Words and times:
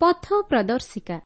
ପଥ 0.00 0.42
ପ୍ରଦର୍ଶିକା। 0.48 1.20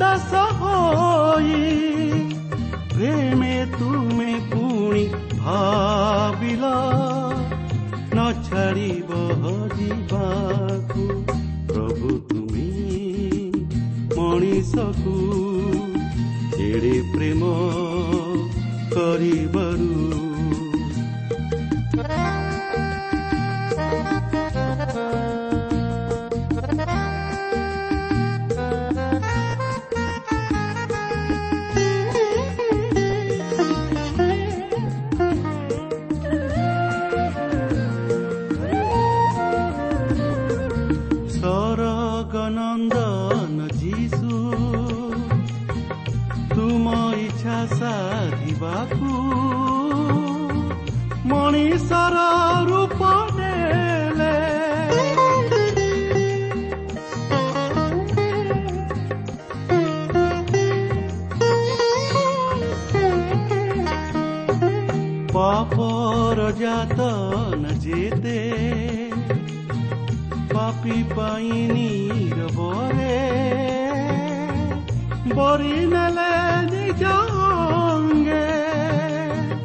ଦାସ 0.00 0.32
ହୋଇ 0.60 1.60
ପ୍ରେମେ 2.92 3.54
ତୁମେ 3.78 4.32
ପୁଣି 4.50 5.04
ଭାବିଲ 5.34 6.62
ନ 8.14 8.18
ଛାଡ଼ିବ 8.46 9.10
ହଜିବାକୁ 9.42 11.04
ପ୍ରଭୁ 11.70 12.10
ତୁମେ 12.28 12.68
ମଣିଷକୁ 14.16 15.16
ଏଡ଼େ 16.68 16.96
ପ୍ରେମ 17.12 17.42
କରିବାରୁ 18.94 19.63
ପାପର 66.65 66.85
ଯାତନ 66.97 67.71
ଯେତେ 67.81 68.37
ପାପି 70.51 70.95
ପାଇଁ 71.11 71.57
ନିରବରେ 71.71 73.17
ବରି 75.31 75.75
ନେଲେ 75.91 76.31
ନିଜ 76.71 77.03
ଅଙ୍ଗେ 77.41 78.47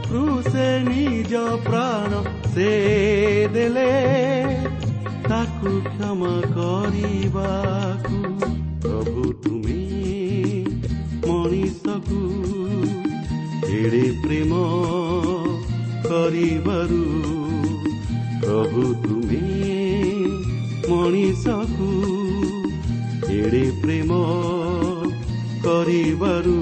କୃଷେ 0.09 0.69
ନିଜ 0.89 1.45
ପ୍ରାଣ 1.69 2.23
ସେ 2.55 2.71
ଦେଲେ 3.55 3.89
ତାକୁ 5.29 5.75
କ୍ଷମା 5.89 6.35
କରିବାକୁ 6.57 8.21
ପ୍ରଭୁ 8.83 9.25
ତୁମେ 9.43 9.81
ମଣିଷକୁ 11.25 12.21
ଏଡ଼େ 13.75 14.05
ପ୍ରେମ 14.23 15.00
କରିବାରୁ 16.11 17.03
ପ୍ରଭୁ 18.41 18.85
ତୁମେ 19.03 19.75
ମଣିଷକୁ 20.85 21.91
ଏଡ଼େ 23.35 23.61
ପ୍ରେମ 23.83 24.17
କରିବାରୁ 25.67 26.57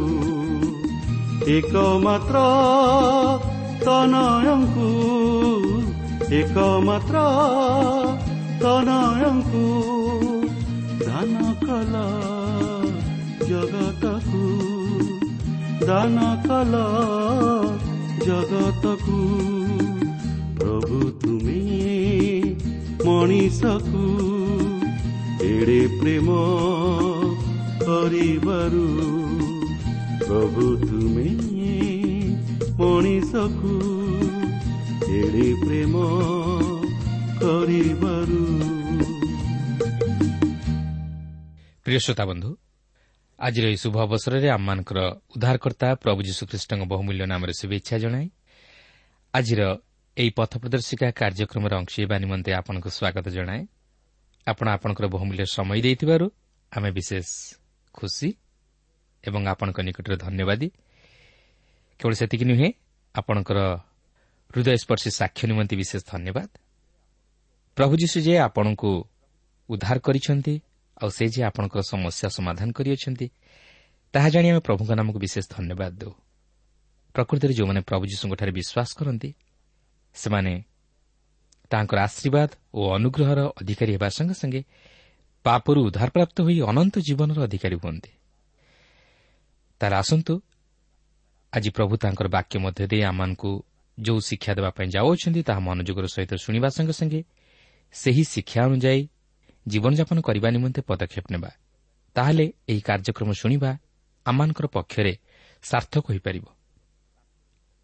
ଏକମାତ୍ର 1.55 2.43
ତନୟଙ୍କୁ 3.85 4.91
ଏକମାତ୍ର 6.41 7.25
ତନୟଙ୍କୁ 8.63 9.65
ଦାନ 11.01 11.55
କଲ 11.65 12.05
ଜଗତକୁ 13.49 14.45
ଦାନ 15.87 16.29
କଲ 16.47 16.85
ଜଗତକୁ। 18.29 19.19
ପ୍ରଭୁ 20.57 20.99
ତୁମେ 21.21 21.61
ମଣିଷକୁ 23.07 24.05
ଏଡ଼େ 25.45 25.81
ପ୍ରେମ 26.01 26.29
କରିବାରୁ। 27.83 28.87
ପ୍ରଭୁ 30.27 30.65
ତୁମେ 30.77 31.31
ମଣିଷକୁ 32.79 33.75
ଏଡ଼େ 35.11 35.49
ପ୍ରେମ 35.65 35.95
କରିବାରୁ। 37.43 38.43
ପ୍ରିୟ 41.85 41.99
ଶ୍ରୋତା 41.99 42.25
ବନ୍ଧୁ 42.25 42.51
ଆଜିର 43.39 43.65
ଏହି 43.71 43.79
ଶୁଭ 43.79 43.97
ଅବସରରେ 44.03 44.49
ଆମମାନଙ୍କର 44.51 44.99
ଉଦ୍ଧାରକର୍ତ୍ତା 45.35 45.89
ପ୍ରଭୁ 46.03 46.21
ଯୀଶୁଖ୍ରୀଷ୍ଟଙ୍କ 46.29 46.83
ବହୁମୂଲ୍ୟ 46.93 47.25
ନାମରେ 47.33 47.53
ଶୁଭେଚ୍ଛା 47.61 47.97
ଜଣାଇ 47.99 48.27
ଆଜିର 49.35 49.63
ଏହି 50.17 50.31
ପଥ 50.39 50.53
ପ୍ରଦର୍ଶିକା 50.63 51.09
କାର୍ଯ୍ୟକ୍ରମରେ 51.21 51.75
ଅଂଶ 51.81 51.93
ହେବା 52.03 52.17
ନିମନ୍ତେ 52.19 52.51
ଆପଣଙ୍କୁ 52.61 52.89
ସ୍ୱାଗତ 52.91 53.27
ଜଣାଏ। 53.29 53.63
ଆପଣ 54.47 54.67
ଆପଣଙ୍କର 54.77 55.07
ବହୁମୂଲ୍ୟ 55.15 55.45
ସମୟ 55.57 55.79
ଦେଇଥିବାରୁ 55.87 56.27
ଆମେ 56.73 56.91
ବିଶେଷ 56.91 57.29
ଖୁସି 57.95 58.29
ଏବଂ 59.25 59.41
ଆପଣଙ୍କ 59.53 59.79
ନିକଟରେ 59.87 60.17
ଧନ୍ୟବାଦୀ। 60.25 60.69
କେବଳ 62.01 62.13
ସେତିକି 62.21 62.45
ନୁହେଁ 62.51 62.69
ଆପଣଙ୍କର 63.15 63.59
ହୃଦୟସ୍ପର୍ଶୀ 64.51 65.11
ସାକ୍ଷ୍ୟ 65.21 65.45
ନିମନ୍ତେ 65.51 65.75
ବିଶେଷ 65.77 66.03
ଧନ୍ୟବାଦ। 66.13 66.49
ପ୍ରଭୁ 67.77 67.95
ଯୀଶୁ 68.03 68.19
ଯେ 68.27 68.35
ଆପଣଙ୍କୁ 68.39 68.91
ଉଦ୍ଧାର 69.69 69.99
କରିଛନ୍ତି 69.99 70.55
ଆଉ 71.03 71.09
ସେ 71.11 71.25
ଯେ 71.29 71.41
ଆପଣଙ୍କର 71.49 71.81
ସମସ୍ୟା 71.93 72.29
ସମାଧାନ 72.39 72.69
କରିଅଛନ୍ତି 72.79 73.27
ତାହା 74.15 74.29
ଜାଣି 74.35 74.47
ଆମେ 74.51 74.61
ପ୍ରଭୁଙ୍କ 74.69 74.91
ନାମକୁ 75.01 75.19
ବିଶେଷ 75.25 75.45
ଧନ୍ୟବାଦ 75.57 75.93
ଦେଉ। 76.01 76.13
ପ୍ରକୃତିରେ 77.15 77.53
ଯେଉଁମାନେ 77.59 77.81
ପ୍ରଭୁ 77.89 78.05
ଯୀଶୁଙ୍କଠାରେ 78.13 78.53
ବିଶ୍ୱାସ 78.59 78.91
କରନ୍ତି 78.99 79.31
ସେମାନେ 80.15 80.53
ତାଙ୍କର 81.71 81.99
ଆଶୀର୍ବାଦ 82.09 82.51
ଓ 82.75 82.81
ଅନୁଗ୍ରହର 82.97 83.41
ଅଧିକାରୀ 83.61 83.93
ହେବା 83.97 84.09
ସଙ୍ଗେ 84.09 84.35
ସଙ୍ଗେ 84.43 84.61
ପାପରୁ 85.45 85.79
ଉଦ୍ଧାରପ୍ରାପ୍ତ 85.89 86.37
ହୋଇ 86.47 86.57
ଅନନ୍ତ 86.71 86.95
ଜୀବନର 86.99 87.39
ଅଧିକାରୀ 87.49 87.77
ହୁଅନ୍ତି। 87.83 88.11
ତାହେଲେ 89.81 89.97
ଆସନ୍ତୁ 90.03 90.35
ଆଜି 91.53 91.71
ପ୍ରଭୁ 91.71 91.95
ତାଙ୍କର 92.03 92.27
ବାକ୍ୟ 92.37 92.55
ମଧ୍ୟ 92.65 92.83
ଦେଇ 92.91 93.03
ଆମମାନଙ୍କୁ 93.11 93.51
ଯେଉଁ 93.99 94.21
ଶିକ୍ଷା 94.29 94.53
ଦେବା 94.59 94.71
ପାଇଁ 94.77 94.89
ଯାଉଅଛନ୍ତି 94.97 95.41
ତାହା 95.49 95.61
ମନୋଯୋଗର 95.69 96.07
ସହିତ 96.15 96.33
ଶୁଣିବା 96.45 96.69
ସଙ୍ଗେ 96.77 96.95
ସଙ୍ଗେ 97.01 97.21
ସେହି 97.95 98.25
ଶିକ୍ଷା 98.33 98.61
ଅନୁଯାୟୀ 98.69 99.03
ଜୀବନଯାପନ 99.69 100.19
କରିବା 100.21 100.49
ନିମନ୍ତେ 100.51 100.81
ପଦକ୍ଷେପ 100.81 101.27
ନେବା। 101.31 101.51
ତାହେଲେ 102.17 102.45
ଏହି 102.69 102.81
କାର୍ଯ୍ୟକ୍ରମ 102.81 103.31
ଶୁଣିବା 103.33 103.71
ଆମମାନଙ୍କର 104.27 104.67
ପକ୍ଷରେ 104.67 105.13
ସାର୍ଥକ 105.63 106.05
ହୋଇପାରିବ। 106.09 106.45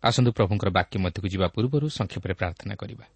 ଆସନ୍ତୁ 0.02 0.30
ପ୍ରଭୁଙ୍କର 0.32 0.68
ବାକ୍ୟ 0.70 0.96
ମଧ୍ୟକୁ 0.98 1.26
ଯିବା 1.28 1.46
ପୂର୍ବରୁ 1.48 1.86
ସଂକ୍ଷେପରେ 1.88 2.34
ପ୍ରାର୍ଥନା 2.34 2.74
କରିବା। 2.74 3.06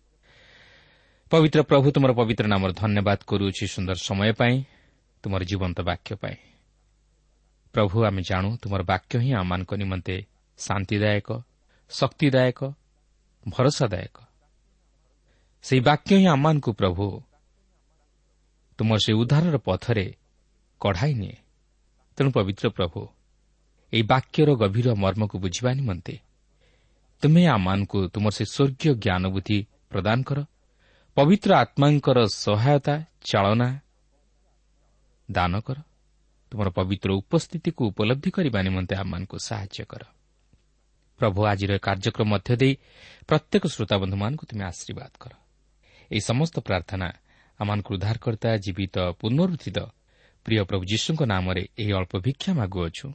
ପବିତ୍ର 1.32 1.61
ପ୍ରଭୁ 1.62 1.87
ତୁମର 1.93 2.11
ପବିତ୍ର 2.12 2.44
ନାମର 2.47 2.70
ଧନ୍ୟବାଦ 2.73 3.19
କରୁଅଛି 3.26 3.65
ସୁନ୍ଦର 3.67 3.99
ସମୟ 4.09 4.31
ପାଇଁ 4.41 4.56
ତୁମର 5.25 5.43
ଜୀବନ୍ତ 5.44 5.79
ବାକ୍ୟ 5.81 6.11
ପାଇଁ। 6.23 6.37
ପ୍ରଭୁ 7.75 7.97
ଆମେ 8.05 8.23
ଜାଣୁ 8.23 8.49
ତୁମର 8.62 8.81
ବାକ୍ୟ 8.82 9.12
ହିଁ 9.23 9.31
ଆମମାନଙ୍କ 9.32 9.73
ନିମନ୍ତେ 9.75 10.17
ଶାନ୍ତିଦାୟକ 10.59 11.29
ଶକ୍ତିଦାୟକ 11.91 12.61
ଭରସାଦାୟକ। 13.49 14.17
ସେହି 15.65 15.81
ବାକ୍ୟ 15.81 16.11
ହିଁ 16.17 16.26
ଆମମାନଙ୍କୁ 16.26 16.70
ପ୍ରଭୁ 16.73 17.05
ତୁମର 18.78 18.98
ସେ 19.04 19.12
ଉଦ୍ଧାରର 19.12 19.56
ପଥରେ 19.58 20.06
କଢ଼ାଇ 20.80 21.12
ନିଏ। 21.14 21.36
ତେଣୁ 22.19 22.30
ପବିତ୍ର 22.30 22.66
ପ୍ରଭୁ 22.69 23.00
ଏହି 23.92 24.04
ବାକ୍ୟର 24.12 24.48
ଗଭୀର 24.62 24.88
ମର୍ମକୁ 25.02 25.36
ବୁଝିବା 25.44 25.70
ନିମନ୍ତେ 25.78 26.14
ତୁମେ 27.22 27.42
ଆମମାନଙ୍କୁ 27.46 27.98
ତୁମର 28.14 28.32
ସେ 28.38 28.44
ସ୍ୱର୍ଗୀୟ 28.54 28.90
ଜ୍ଞାନ 29.04 29.22
ବୁଦ୍ଧି 29.34 29.58
ପ୍ରଦାନ 29.90 30.19
କର 30.22 30.38
ପବିତ୍ର 31.16 31.50
ଆତ୍ମାଙ୍କର 31.62 32.19
ସହାୟତା 32.44 32.94
ଚାଳନା 33.20 33.69
ଦାନ 35.28 35.52
କର। 35.60 35.78
ତୁମର 36.52 36.69
ପବିତ୍ର 36.70 37.10
ଉପସ୍ଥିତିକୁ 37.20 37.82
ଉପଲବ୍ଧି 37.90 38.31
କରିବା 38.31 38.58
ନିମନ୍ତେ 38.62 38.94
ଆମମାନଙ୍କୁ 39.02 39.36
ସାହାଯ୍ୟ 39.48 39.84
କର। 39.90 40.02
ପ୍ରଭୁ 41.20 41.40
ଆଜିର 41.52 41.72
କାର୍ଯ୍ୟକ୍ରମ 41.86 42.26
ମଧ୍ୟ 42.32 42.52
ଦେଇ 42.62 42.72
ପ୍ରତ୍ୟେକ 43.28 43.62
ଶ୍ରୋତାବନ୍ଧୁମାନଙ୍କୁ 43.74 44.44
ତୁମେ 44.50 44.64
ଆଶୀର୍ବାଦ 44.70 45.12
କର। 45.22 45.32
ଏହି 46.10 46.22
ସମସ୍ତ 46.31 46.56
ପ୍ରାର୍ଥନା 46.60 47.06
ଆମମାନଙ୍କୁ 47.60 47.90
ଉଦ୍ଧାରକର୍ତ୍ତା 47.94 48.50
ଜୀବିତ 48.56 48.96
ପୁନରୁଦ୍ଧିତ। 49.20 49.78
ପ୍ରିୟ 50.44 50.64
ପ୍ରଭୁ 50.64 50.82
ଯୀଶୁଙ୍କ 50.84 51.22
ନାମରେ 51.22 51.62
ଏହି 51.78 51.93
ଅଳ୍ପ 51.93 52.12
ଭିକ୍ଷା 52.19 52.52
ମାଗୁଅଛୁ। 52.55 53.06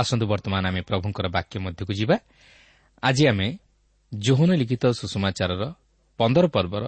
ଆସନ୍ତୁ 0.00 0.24
ବର୍ତ୍ତମାନ 0.26 0.64
ଆମେ 0.66 0.80
ପ୍ରଭୁଙ୍କର 0.80 1.26
ବାକ୍ୟ 1.28 1.54
ମଧ୍ୟକୁ 1.58 1.92
ଯିବା। 1.92 2.16
ଆଜି 3.02 3.24
ଆମେ 3.28 3.48
ଜୋହନ 4.12 4.50
ଲିଖିତ 4.54 4.84
ସୁଷମାଚାରର 5.00 5.62
ପନ୍ଦର 6.18 6.46
ପର୍ବର 6.46 6.84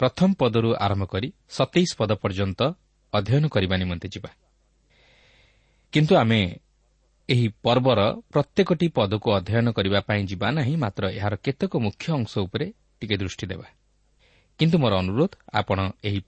ପ୍ରଥମ 0.00 0.28
ପଦରୁ 0.38 0.70
ଆରମ୍ଭ 0.76 1.04
କରି 1.04 1.28
ସତେଇଶ 1.48 1.90
ପଦ 1.98 2.10
ପର୍ଯ୍ୟନ୍ତ 2.12 2.60
ଅଧ୍ୟୟନ 3.12 3.44
କରିବା 3.48 3.76
ନିମନ୍ତେ 3.76 4.08
ଯିବା। 4.08 4.30
କିନ୍ତୁ 5.92 6.12
ଆମେ 6.16 6.40
ଏହି 7.28 7.48
ପର୍ବର 7.48 8.00
ପ୍ରତ୍ୟେକଟି 8.32 8.88
ପଦକୁ 8.88 9.28
ଅଧ୍ୟୟନ 9.32 9.70
କରିବା 9.72 10.00
ପାଇଁ 10.00 10.22
ଯିବା 10.26 10.48
ନାହିଁ 10.50 10.76
ମାତ୍ର 10.76 11.04
ଏହାର 11.10 11.34
କେତେକ 11.36 11.76
ମୁଖ୍ୟ 11.76 12.12
ଅଂଶ 12.12 12.32
ଉପରେ 12.38 12.72
ଟିକେ 13.00 13.16
ଦୃଷ୍ଟି 13.16 13.46
ଦେବା। 13.46 13.66
କିନ୍ତୁ 14.58 14.78
ମୋର 14.78 14.92
ଅନୁରୋଧ 14.94 15.32
ଆପଣ 15.52 15.78
ଏହି 16.04 16.20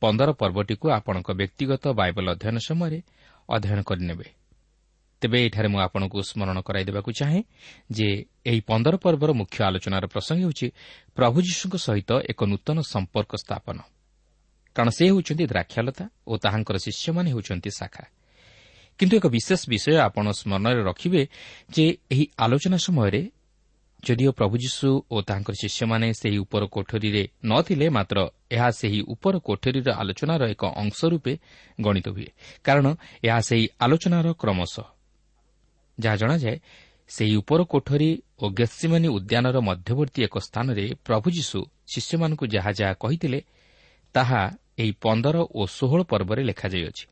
ପନ୍ଦର 0.00 0.32
ପର୍ବଟିକୁ 0.32 0.86
ଆପଣଙ୍କ 0.90 1.28
ବ୍ୟକ୍ତିଗତ 1.30 1.84
ବାଇବଲ 1.92 2.26
ଅଧ୍ୟୟନ 2.30 2.56
ସମୟରେ 2.58 2.98
ଅଧ୍ୟୟନ 3.48 3.80
କରିନେବେ। 3.82 4.26
ତେବେ 5.20 5.38
ଏଠାରେ 5.46 5.68
ମୁଁ 5.68 5.80
ଆପଣଙ୍କୁ 5.80 6.18
ସ୍କରଣ 6.22 6.58
କରାଇଦେବାକୁ 6.60 7.10
ଚାହେଁ 7.12 7.40
ଯେ 7.92 8.08
ଏହି 8.46 8.60
ପନ୍ଦର 8.60 8.94
ପର୍ବର 8.96 9.30
ମୁଖ୍ୟ 9.32 9.58
ଆଲୋଚନାର 9.64 10.04
ପ୍ରସଙ୍ଗ 10.06 10.40
ହେଉଛି 10.44 10.66
ପ୍ରଭୁ 11.16 11.38
ଯୀଶୁଙ୍କ 11.40 11.74
ସହିତ 11.76 12.10
ଏକ 12.30 12.40
ନୂତନ 12.44 12.78
ସମ୍ପର୍କ 12.80 13.32
ସ୍ଥାପନ। 13.36 13.78
କାରଣ 14.74 14.90
ସେ 14.90 15.04
ହେଉଛନ୍ତି 15.06 15.44
ଦ୍ରାକ୍ଷାଲତା 15.46 16.04
ଓ 16.26 16.32
ତାହାଙ୍କର 16.36 16.76
ଶିଷ୍ୟମାନେ 16.76 17.28
ହେଉଛନ୍ତି 17.30 17.70
ଶାଖା। 17.70 18.04
କିନ୍ତୁ 18.98 19.14
ଏକ 19.16 19.26
ବିଶେଷ 19.26 19.60
ବିଷୟ 19.68 19.96
ଆପଣ 19.98 20.26
ସ୍କରଣରେ 20.30 20.82
ରଖିବେ 20.82 21.22
ଯେ 21.70 21.84
ଏହି 22.12 22.24
ଆଲୋଚନା 22.38 22.78
ସମୟରେ 22.86 23.22
ଯଦିଓ 24.02 24.30
ପ୍ରଭୁ 24.32 24.54
ଯୀଶୁ 24.58 24.88
ଓ 25.10 25.16
ତାଙ୍କର 25.22 25.54
ଶିଷ୍ୟମାନେ 25.54 26.08
ସେହି 26.12 26.38
ଉପର 26.38 26.62
କୋଠରୀରେ 26.66 27.22
ନ 27.44 27.52
ଥିଲେ 27.62 27.86
ମାତ୍ର 27.88 28.18
ଏହା 28.50 28.68
ସେହି 28.70 29.00
ଉପର 29.14 29.34
କୋଠରୀର 29.38 29.88
ଆଲୋଚନାର 30.00 30.42
ଏକ 30.48 30.62
ଅଂଶ 30.76 30.98
ରୂପେ 31.04 31.32
ଗଣିତ 31.80 32.06
ହୁଏ। 32.08 32.28
କାରଣ 32.64 32.86
ଏହା 33.24 33.40
ସେହି 33.40 33.66
ଆଲୋଚନାର 33.80 34.26
କ୍ରମଶଃ। 34.32 34.86
ଯାହା 35.98 36.16
ଜଣାଯାଏ 36.16 36.56
ସେହି 37.08 37.34
ଉପର 37.36 37.60
କୋଠରୀ 37.64 38.10
ଓ 38.42 38.44
ଗେସିମାନି 38.50 39.08
ଉଦ୍ୟାନର 39.08 39.56
ମଧ୍ୟବର୍ତ୍ତୀ 39.60 40.20
ଏକ 40.26 40.34
ସ୍ଥାନରେ 40.38 40.84
ପ୍ରଭୁ 41.06 41.26
ଯୀଶୁ 41.30 41.58
ଶିଷ୍ୟମାନଙ୍କୁ 41.92 42.44
ଯାହା 42.46 42.70
ଯାହା 42.80 42.94
କହିଥିଲେ 42.94 43.40
ତାହା 44.14 44.42
ଏହି 44.78 44.92
ପନ୍ଦର 45.02 45.36
ଓ 45.54 45.62
ଷୋହଳ 45.76 46.00
ପର୍ବରେ 46.02 46.42
ଲେଖାଯାଇଅଛି। 46.44 47.04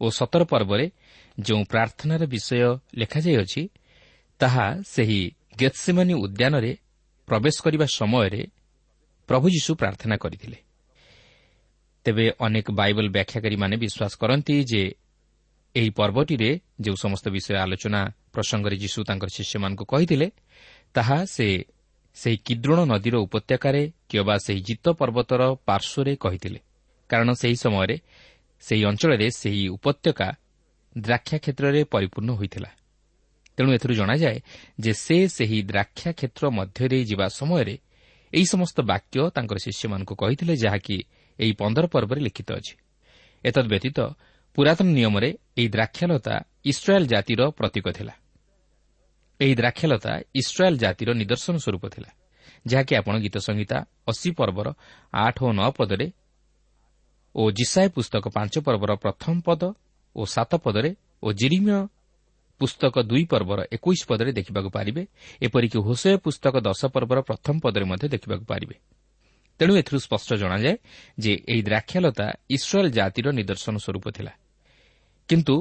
ଓ 0.00 0.06
ସତର 0.10 0.42
ପର୍ବରେ 0.44 0.86
ଯେଉଁ 1.40 1.62
ପ୍ରାର୍ଥନାର 1.72 2.22
ବିଷୟ 2.26 2.60
ଲେଖାଯାଇଅଛି 3.00 3.62
ତାହା 4.40 4.66
ସେହି 4.84 5.20
ଗେତ୍ସିମାନି 5.58 6.14
ଉଦ୍ୟାନରେ 6.24 6.72
ପ୍ରବେଶ 7.28 7.56
କରିବା 7.64 7.86
ସମୟରେ 7.98 8.42
ପ୍ରଭୁ 9.28 9.46
ଯୀଶୁ 9.56 9.72
ପ୍ରାର୍ଥନା 9.80 10.16
କରିଥିଲେ। 10.16 10.58
ତେବେ 12.06 12.24
ଅନେକ 12.46 12.66
ବାଇବଲ 12.80 13.06
ବ୍ୟାଖ୍ୟାକାରୀମାନେ 13.16 13.74
ବିଶ୍ୱାସ 13.84 14.12
କରନ୍ତି 14.22 14.54
ଯେ 14.70 14.82
ଏହି 15.74 15.90
ପର୍ବଟିରେ 15.90 16.50
ଯେଉଁ 16.80 16.96
ସମସ୍ତ 17.04 17.26
ବିଷୟ 17.36 17.52
ଆଲୋଚନା 17.64 18.00
ପ୍ରସଙ୍ଗରେ 18.34 18.76
ଯୀଶୁ 18.76 18.98
ତାଙ୍କର 19.08 19.28
ଶିଷ୍ୟମାନଙ୍କୁ 19.36 19.84
କହିଥିଲେ 19.92 20.26
ତାହା 20.94 21.18
ସେ 21.34 21.46
ସେହି 22.16 22.36
କିଦ୍ରୋଣ 22.46 22.80
ନଦୀର 22.92 23.14
ଉପତ୍ୟକାରେ 23.26 23.82
କିମ୍ବା 24.08 24.36
ସେହି 24.46 24.60
ଜିତ 24.68 24.84
ପର୍ବତର 25.00 25.42
ପାର୍ଶ୍ୱରେ 25.68 26.12
କହିଥିଲେ। 26.24 26.60
କାରଣ 27.10 27.28
ସେହି 27.32 27.56
ସମୟରେ 27.64 27.96
ସେହି 28.60 28.82
ଅଞ୍ଚଳରେ 28.84 29.26
ସେହି 29.30 29.62
ଉପତ୍ୟକା 29.68 30.28
ଦ୍ରାକ୍ଷା 30.98 31.36
କ୍ଷେତ୍ରରେ 31.38 31.80
ପରିପୂର୍ଣ୍ଣ 31.84 32.30
ହୋଇଥିଲା। 32.32 32.70
ତେଣୁ 33.56 33.70
ଏଥିରୁ 33.72 33.94
ଜଣାଯାଏ 33.94 34.38
ଯେ 34.80 34.92
ସେ 34.92 35.16
ସେହି 35.28 35.58
ଦ୍ରାକ୍ଷା 35.62 36.10
କ୍ଷେତ୍ର 36.12 36.44
ମଧ୍ୟରେ 36.50 36.98
ଯିବା 37.04 37.26
ସମୟରେ 37.28 37.74
ଏହି 38.32 38.46
ସମସ୍ତ 38.46 38.78
ବାକ୍ୟ 38.82 39.18
ତାଙ୍କର 39.30 39.58
ଶିଷ୍ୟମାନଙ୍କୁ 39.58 40.14
କହିଥିଲେ 40.14 40.54
ଯାହାକି 40.56 40.96
ଏହି 41.38 41.52
ପନ୍ଦର 41.52 41.84
ପର୍ବରେ 41.86 42.20
ଲିଖିତ 42.20 42.48
ଅଛି। 42.52 42.74
ଏତଦ୍ବ୍ୟତୀତ 43.44 43.98
ପୁରାତନ 44.56 44.88
ନିୟମରେ 44.88 45.28
ଏହି 45.58 45.68
ଦ୍ରାକ୍ଷାଲତା 45.68 46.34
ଇସ୍ରାଏଲ୍ 46.64 47.06
ଜାତିର 47.06 47.40
ପ୍ରତୀକ 47.50 47.86
ଥିଲା। 47.92 48.14
ଏହି 49.40 49.54
ଦ୍ରାକ୍ଷାଲତା 49.54 50.12
ଇସ୍ରାଏଲ୍ 50.34 50.78
ଜାତିର 50.78 51.08
ନିଦର୍ଶନ 51.12 51.54
ସ୍ୱରୂପ 51.56 51.84
ଥିଲା 51.88 52.10
ଯାହାକି 52.66 52.92
ଆପଣ 52.96 53.14
ଗୀତ 53.18 53.36
ସଂହିତା 53.38 53.78
ଅଶୀ 54.08 54.30
ପର୍ବର 54.30 54.66
ଆଠ 55.12 55.36
ଓ 55.42 55.48
ନଅ 55.52 55.70
ପଦରେ 55.70 56.06
ଓ 57.36 57.42
ଜିସାଏ 57.50 57.88
ପୁସ୍ତକ 57.96 58.24
ପାଞ୍ଚ 58.36 58.54
ପର୍ବର 58.66 58.92
ପ୍ରଥମ 59.04 59.34
ପଦ 59.46 59.62
ଓ 60.16 60.22
ସାତ 60.34 60.52
ପଦରେ 60.64 60.90
ଓ 61.22 61.28
ଜିରିମୀୟ 61.32 61.78
ପୁସ୍ତକ 62.60 62.94
ଦୁଇ 63.10 63.24
ପର୍ବର 63.32 63.60
ଏକୋଇଶ 63.76 64.00
ପଦରେ 64.10 64.30
ଦେଖିବାକୁ 64.32 64.68
ପାରିବେ 64.76 65.02
ଏପରିକି 65.46 65.78
ହୋସୟ 65.78 66.16
ପୁସ୍ତକ 66.24 66.54
ଦଶ 66.68 66.80
ପର୍ବର 66.94 67.18
ପ୍ରଥମ 67.28 67.54
ପଦରେ 67.64 67.84
ମଧ୍ୟ 67.84 68.06
ଦେଖିବାକୁ 68.08 68.44
ପାରିବେ। 68.44 68.76
ତେଣୁ 69.60 69.72
ଏଥିରୁ 69.80 69.98
ସ୍ୱଷ୍ଟ 69.98 70.30
ଜଣାଯାଏ 70.42 70.76
ଯେ 71.18 71.32
ଏହି 71.52 71.62
ଦ୍ରାକ୍ଷାଲତା 71.68 72.26
ଇସ୍ରାଏଲ୍ 72.56 72.90
ଜାତିର 72.90 73.26
ନିଦର୍ଶନ 73.38 73.74
ସ୍ୱରୂପ 73.84 74.06
ଥିଲା। 74.16 74.32
କିନ୍ତୁ 75.28 75.56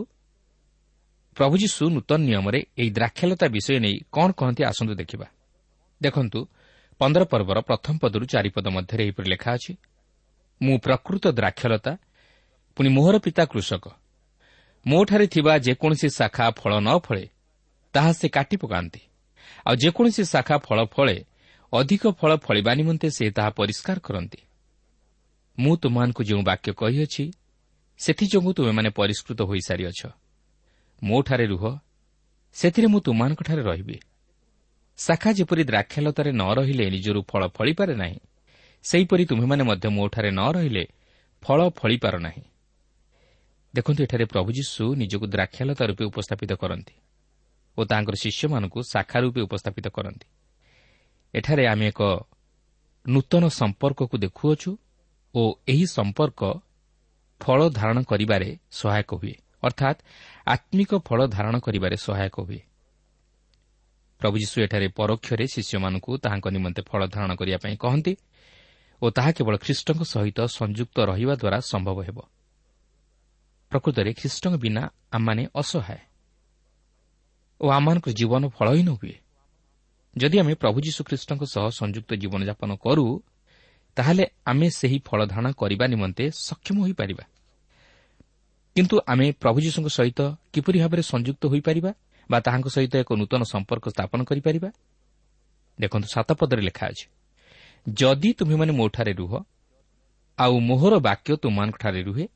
ପ୍ରଭୁ 1.37 1.55
ଯୀଶୁ 1.57 1.83
ନୂତନ 1.95 2.19
ନିୟମରେ 2.29 2.59
ଏହି 2.79 2.91
ଦ୍ରାକ୍ଷାଲତା 2.97 3.45
ବିଷୟ 3.47 3.77
ନେଇ 3.85 3.95
କ'ଣ 4.15 4.29
କହନ୍ତି 4.39 4.61
ଆସନ୍ତୁ 4.63 4.93
ଦେଖିବା। 5.01 5.27
ଦେଖନ୍ତୁ 6.01 6.39
ପନ୍ଦର 7.01 7.23
ପର୍ବର 7.31 7.57
ପ୍ରଥମ 7.69 7.93
ପଦରୁ 8.03 8.25
ଚାରିପଦ 8.33 8.65
ମଧ୍ୟରେ 8.75 9.01
ଏହିପରି 9.05 9.27
ଲେଖା 9.29 9.49
ଅଛି 9.57 9.71
ମୁଁ 10.61 10.77
ପ୍ରକୃତ 10.79 11.27
ଦ୍ରାକ୍ଷଲତା 11.27 11.93
ପୁଣି 12.77 12.89
ମୋହର 12.89 13.15
ପିତା 13.19 13.43
କୃଷକ। 13.45 13.85
ମୋଠାରେ 14.85 15.27
ଥିବା 15.27 15.53
ଯେକୌଣସି 15.57 16.09
ଶାଖା 16.09 16.45
ଫଳ 16.51 16.73
ନ 16.79 16.89
ଫଳେ 16.99 17.25
ତାହା 17.93 18.11
ସେ 18.11 18.27
କାଟି 18.29 18.55
ପକାନ୍ତି। 18.57 19.01
ଆଉ 19.67 19.75
ଯେକୌଣସି 19.75 20.23
ଶାଖା 20.23 20.57
ଫଳ 20.57 20.79
ଫଳେ 20.85 21.17
ଅଧିକ 21.73 22.03
ଫଳ 22.19 22.31
ଫଳିବା 22.35 22.71
ନିମନ୍ତେ 22.73 23.07
ସେ 23.09 23.31
ତାହା 23.31 23.49
ପରିଷ୍କାର 23.49 23.99
କରନ୍ତି। 23.99 24.41
ମୁଁ 25.59 25.73
ତୁମମାନଙ୍କୁ 25.77 26.21
ଯେଉଁ 26.23 26.41
ବାକ୍ୟ 26.41 26.71
କହିଅଛି 26.73 27.23
ସେଥିଯୋଗୁଁ 27.97 28.51
ତୁମେମାନେ 28.53 28.89
ପରିଷ୍କୃତ 28.89 29.39
ହୋଇସାରିଅଛ। 29.41 30.01
ମୋଠାରେ 31.03 31.45
ରୁହ 31.45 31.63
ସେଥିରେ 32.55 32.87
ମୁଁ 32.87 32.99
ତୁମମାନଙ୍କଠାରେ 32.99 33.61
ରହିବି। 33.61 33.97
ଶାଖା 34.97 35.31
ଯେପରି 35.31 35.63
ଦ୍ରାକ୍ଷାଲତାରେ 35.63 36.31
ନ 36.31 36.43
ରହିଲେ 36.53 36.85
ନିଜରୁ 36.89 37.21
ଫଳ 37.21 37.41
ଫଳିପାରେ 37.47 37.95
ନାହିଁ 37.95 38.19
ସେହିପରି 38.85 39.23
ତୁମେମାନେ 39.25 39.63
ମଧ୍ୟ 39.63 39.87
ମୋଠାରେ 39.89 40.29
ନ 40.31 40.41
ରହିଲେ 40.55 40.83
ଫଳ 41.43 41.59
ଫଳିପାର 41.69 42.15
ନାହିଁ 42.17 42.43
ଦେଖନ୍ତୁ 43.73 43.99
ଏଠାରେ 44.03 44.25
ପ୍ରଭୁ 44.25 44.49
ଯୀଶୁ 44.57 44.83
ନିଜକୁ 44.95 45.25
ଦ୍ରାକ୍ଷାଲତା 45.27 45.83
ରୂପେ 45.85 46.03
ଉପସ୍ଥାପିତ 46.05 46.51
କରନ୍ତି 46.53 46.95
ଓ 47.77 47.81
ତାଙ୍କର 47.83 48.15
ଶିଷ୍ୟମାନଙ୍କୁ 48.15 48.79
ଶାଖା 48.83 49.17
ରୂପେ 49.19 49.41
ଉପସ୍ଥାପିତ 49.41 49.87
କରନ୍ତି। 49.87 50.27
ଏଠାରେ 51.33 51.63
ଆମେ 51.67 51.85
ଏକ 51.87 52.01
ନୂତନ 53.05 53.43
ସମ୍ପର୍କକୁ 53.51 54.15
ଦେଖୁଅଛୁ 54.17 54.71
ଓ 55.35 55.41
ଏହି 55.67 55.85
ସମ୍ପର୍କ 55.97 56.41
ଫଳ 57.41 57.59
ଧାରଣ 57.69 57.97
କରିବାରେ 58.03 58.49
ସହାୟକ 58.71 59.11
ହୁଏ। 59.21 59.35
ଅର୍ଥାତ୍ 59.63 59.99
ଆତ୍ମିକ 60.47 60.91
ଫଳ 61.07 61.19
ଧାରଣ 61.27 61.55
କରିବାରେ 61.59 61.95
ସହାୟକ 61.97 62.35
ହୁଏ। 62.47 62.61
ପ୍ରଭୁ 64.21 64.35
ଯୀଶୁ 64.37 64.57
ଏଠାରେ 64.65 64.87
ପରୋକ୍ଷରେ 64.97 65.45
ଶିଷ୍ୟମାନଙ୍କୁ 65.53 66.11
ତାହାଙ୍କ 66.23 66.47
ନିମନ୍ତେ 66.47 66.81
ଫଳ 66.89 67.01
ଧାରଣ 67.07 67.31
କରିବା 67.35 67.57
ପାଇଁ 67.63 67.75
କହନ୍ତି 67.77 68.13
ଓ 69.01 69.05
ତାହା 69.09 69.31
କେବଳ 69.31 69.55
ଖ୍ରୀଷ୍ଟଙ୍କ 69.57 70.01
ସହିତ 70.03 70.39
ସଂଯୁକ୍ତ 70.59 70.97
ରହିବା 71.09 71.33
ଦ୍ୱାରା 71.35 71.59
ସମ୍ଭବ 71.71 71.97
ହେବ। 72.07 72.17
ପ୍ରକୃତରେ 73.71 74.11
ଖ୍ରୀଷ୍ଟଙ୍କ 74.13 74.55
ବିନା 74.57 74.83
ଆମମାନେ 75.11 75.43
ଅସହାୟ 75.55 75.99
ଓ 77.61 77.65
ଆମମାନଙ୍କର 77.69 78.13
ଜୀବନ 78.13 78.43
ଫଳହୀନ 78.47 78.89
ହୁଏ। 78.89 79.15
ଯଦି 80.15 80.37
ଆମେ 80.39 80.53
ପ୍ରଭୁ 80.55 80.77
ଯୀଶୁଖ୍ରୀଷ୍ଟଙ୍କ 80.81 81.43
ସହ 81.45 81.65
ସଂଯୁକ୍ତ 81.69 82.11
ଜୀବନଯାପନ 82.15 82.71
କରୁ 82.75 83.05
ତାହେଲେ 83.97 84.25
ଆମେ 84.45 84.67
ସେହି 84.69 84.97
ଫଳ 85.07 85.19
ଧାରଣ 85.25 85.47
କରିବା 85.51 85.85
ନିମନ୍ତେ 85.87 86.25
ସକ୍ଷମ 86.47 86.77
ହୋଇପାରିବା। 86.81 87.25
କିନ୍ତୁ 88.75 88.95
ଆମେ 89.07 89.27
ପ୍ରଭୁ 89.41 89.59
ଯୀଶୁଙ୍କ 89.61 89.87
ସହିତ 89.87 90.19
କିପରି 90.53 90.77
ଭାବରେ 90.79 91.01
ସଂଯୁକ୍ତ 91.01 91.43
ହୋଇପାରିବା 91.47 91.91
ବା 92.29 92.37
ତାହାଙ୍କ 92.39 92.67
ସହିତ 92.67 92.93
ଏକ 93.03 93.09
ନୂତନ 93.13 93.41
ସମ୍ପର୍କ 93.43 93.85
ସ୍ଥାପନ 93.89 94.19
କରିପାରିବା? 94.23 94.69
ଦେଖନ୍ତୁ 95.79 96.07
ସାତ 96.07 96.29
ପଦରେ 96.39 96.61
ଲେଖା 96.61 96.85
ଅଛି। 96.87 97.05
ଯଦି 97.85 98.33
ତୁମେମାନେ 98.33 98.71
ମୋଠାରେ 98.71 99.13
ରୁହ 99.13 99.33
ଆଉ 100.39 100.59
ମୋହର 100.59 100.93
ବାକ୍ୟ 100.99 101.35
ତୁମମାନଙ୍କଠାରେ 101.35 102.01
ରୁହେ 102.01 102.27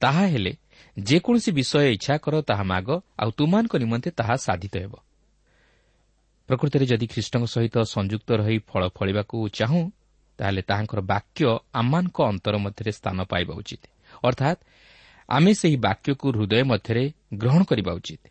ତାହା 0.00 0.24
ହେଲେ 0.26 0.52
ଯେକୌଣସି 0.98 1.50
ବିଷୟ 1.52 1.82
ଇଚ୍ଛା 1.96 2.14
କର 2.18 2.42
ତାହା 2.42 2.62
ମାଗ 2.62 2.88
ଆଉ 3.18 3.30
ତୁମମାନଙ୍କ 3.30 3.74
ନିମନ୍ତେ 3.76 4.10
ତାହା 4.10 4.36
ସାଧିତ 4.36 4.74
ହେବ। 4.76 4.94
ପ୍ରକୃତରେ 6.48 6.84
ଯଦି 6.86 7.06
ଖ୍ରୀଷ୍ଟଙ୍କ 7.06 7.44
ସହିତ 7.46 7.76
ସଂଯୁକ୍ତ 7.86 8.28
ରହି 8.32 8.58
ଫଳ 8.66 8.82
ଫଳିବାକୁ 8.88 9.36
ଚାହୁଁ 9.48 9.82
ତାହେଲେ 10.38 10.62
ତାହାଙ୍କର 10.62 11.00
ବାକ୍ୟ 11.00 11.40
ଆମମାନଙ୍କ 11.72 12.18
ଅନ୍ତର 12.22 12.54
ମଧ୍ୟରେ 12.58 12.92
ସ୍ଥାନ 12.92 13.18
ପାଇବା 13.24 13.54
ଉଚିତ। 13.54 13.82
ଅର୍ଥାତ୍ 14.24 14.60
ଆମେ 15.28 15.52
ସେହି 15.54 15.76
ବାକ୍ୟକୁ 15.76 16.26
ହୃଦୟ 16.32 16.62
ମଧ୍ୟରେ 16.62 17.04
ଗ୍ରହଣ 17.34 17.62
କରିବା 17.64 17.92
ଉଚିତ। 17.92 18.22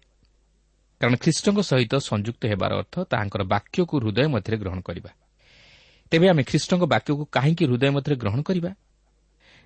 କାରଣ 1.02 1.16
ଖ୍ରୀଷ୍ଟଙ୍କ 1.16 1.60
ସହିତ 1.62 1.94
ସଂଯୁକ୍ତ 1.96 2.42
ହେବାର 2.46 2.72
ଅର୍ଥ 2.82 2.96
ତାହାଙ୍କର 3.12 3.42
ବାକ୍ୟକୁ 3.44 3.96
ହୃଦୟ 4.00 4.28
ମଧ୍ୟରେ 4.28 4.58
ଗ୍ରହଣ 4.58 4.80
କରିବା। 4.82 5.12
ତେବେ 6.12 6.28
ଆମେ 6.30 6.44
ଖ୍ରୀଷ୍ଟଙ୍କ 6.44 6.84
ବାକ୍ୟକୁ 6.86 7.24
କାହିଁକି 7.36 7.64
ହୃଦୟ 7.66 7.90
ମଧ୍ୟରେ 7.90 8.16
ଗ୍ରହଣ 8.16 8.42
କରିବା? 8.42 8.72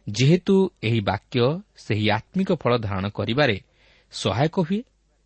ଯେହେତୁ 0.07 0.55
ଏହି 0.83 0.99
ବାକ୍ୟ 1.01 1.43
ସେହି 1.75 2.05
ଆତ୍ମିକ 2.11 2.49
ଫଳ 2.53 2.71
ଧାରଣ 2.77 3.05
କରିବାରେ 3.09 3.57
ସହାୟକ 4.13 4.55
ହୁଏ 4.67 4.79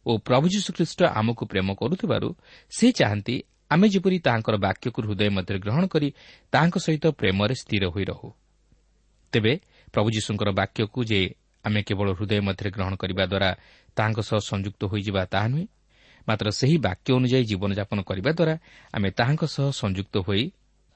ଓ 0.05 0.11
ପ୍ରଭୁ 0.17 0.45
ଯୀଶୁଖ୍ରୀଷ୍ଟ 0.47 0.99
ଆମକୁ 1.19 1.43
ପ୍ରେମ 1.45 1.67
କରୁଥିବାରୁ 1.73 2.27
ସେ 2.71 2.87
ଚାହାନ୍ତି 2.91 3.35
ଆମେ 3.71 3.87
ଯେପରି 3.89 4.17
ତାହାଙ୍କର 4.19 4.55
ବାକ୍ୟକୁ 4.57 4.99
ହୃଦୟ 5.01 5.29
ମଧ୍ୟରେ 5.29 5.59
ଗ୍ରହଣ 5.59 5.83
କରି 5.87 6.07
ତାହାଙ୍କ 6.53 6.75
ସହିତ 6.77 7.05
ପ୍ରେମରେ 7.19 7.55
ସ୍ଥିର 7.55 7.83
ହୋଇ 7.87 8.05
ରହୁ। 8.05 8.29
ତେବେ 9.33 9.53
ପ୍ରଭୁ 9.93 10.07
ଯୀଶୁଙ୍କର 10.15 10.49
ବାକ୍ୟକୁ 10.51 10.99
ଯେ 11.03 11.19
ଆମେ 11.65 11.79
କେବଳ 11.83 12.07
ହୃଦୟ 12.13 12.39
ମଧ୍ୟରେ 12.41 12.69
ଗ୍ରହଣ 12.71 12.93
କରିବା 12.95 13.23
ଦ୍ୱାରା 13.25 13.49
ତାହାଙ୍କ 13.97 14.19
ସହ 14.29 14.37
ସଂଯୁକ୍ତ 14.51 14.81
ହୋଇଯିବା 14.85 15.21
ତାହା 15.25 15.47
ନୁହେଁ 15.47 15.65
ମାତ୍ର 16.27 16.47
ସେହି 16.51 16.77
ବାକ୍ୟ 16.77 17.09
ଅନୁଯାୟୀ 17.13 17.45
ଜୀବନଯାପନ 17.51 17.99
କରିବା 18.09 18.31
ଦ୍ୱାରା 18.31 18.55
ଆମେ 18.93 19.09
ତାହାଙ୍କ 19.11 19.43
ସହ 19.55 19.67
ସଂଯୁକ୍ତ 19.81 20.15
ହୋଇ 20.17 20.43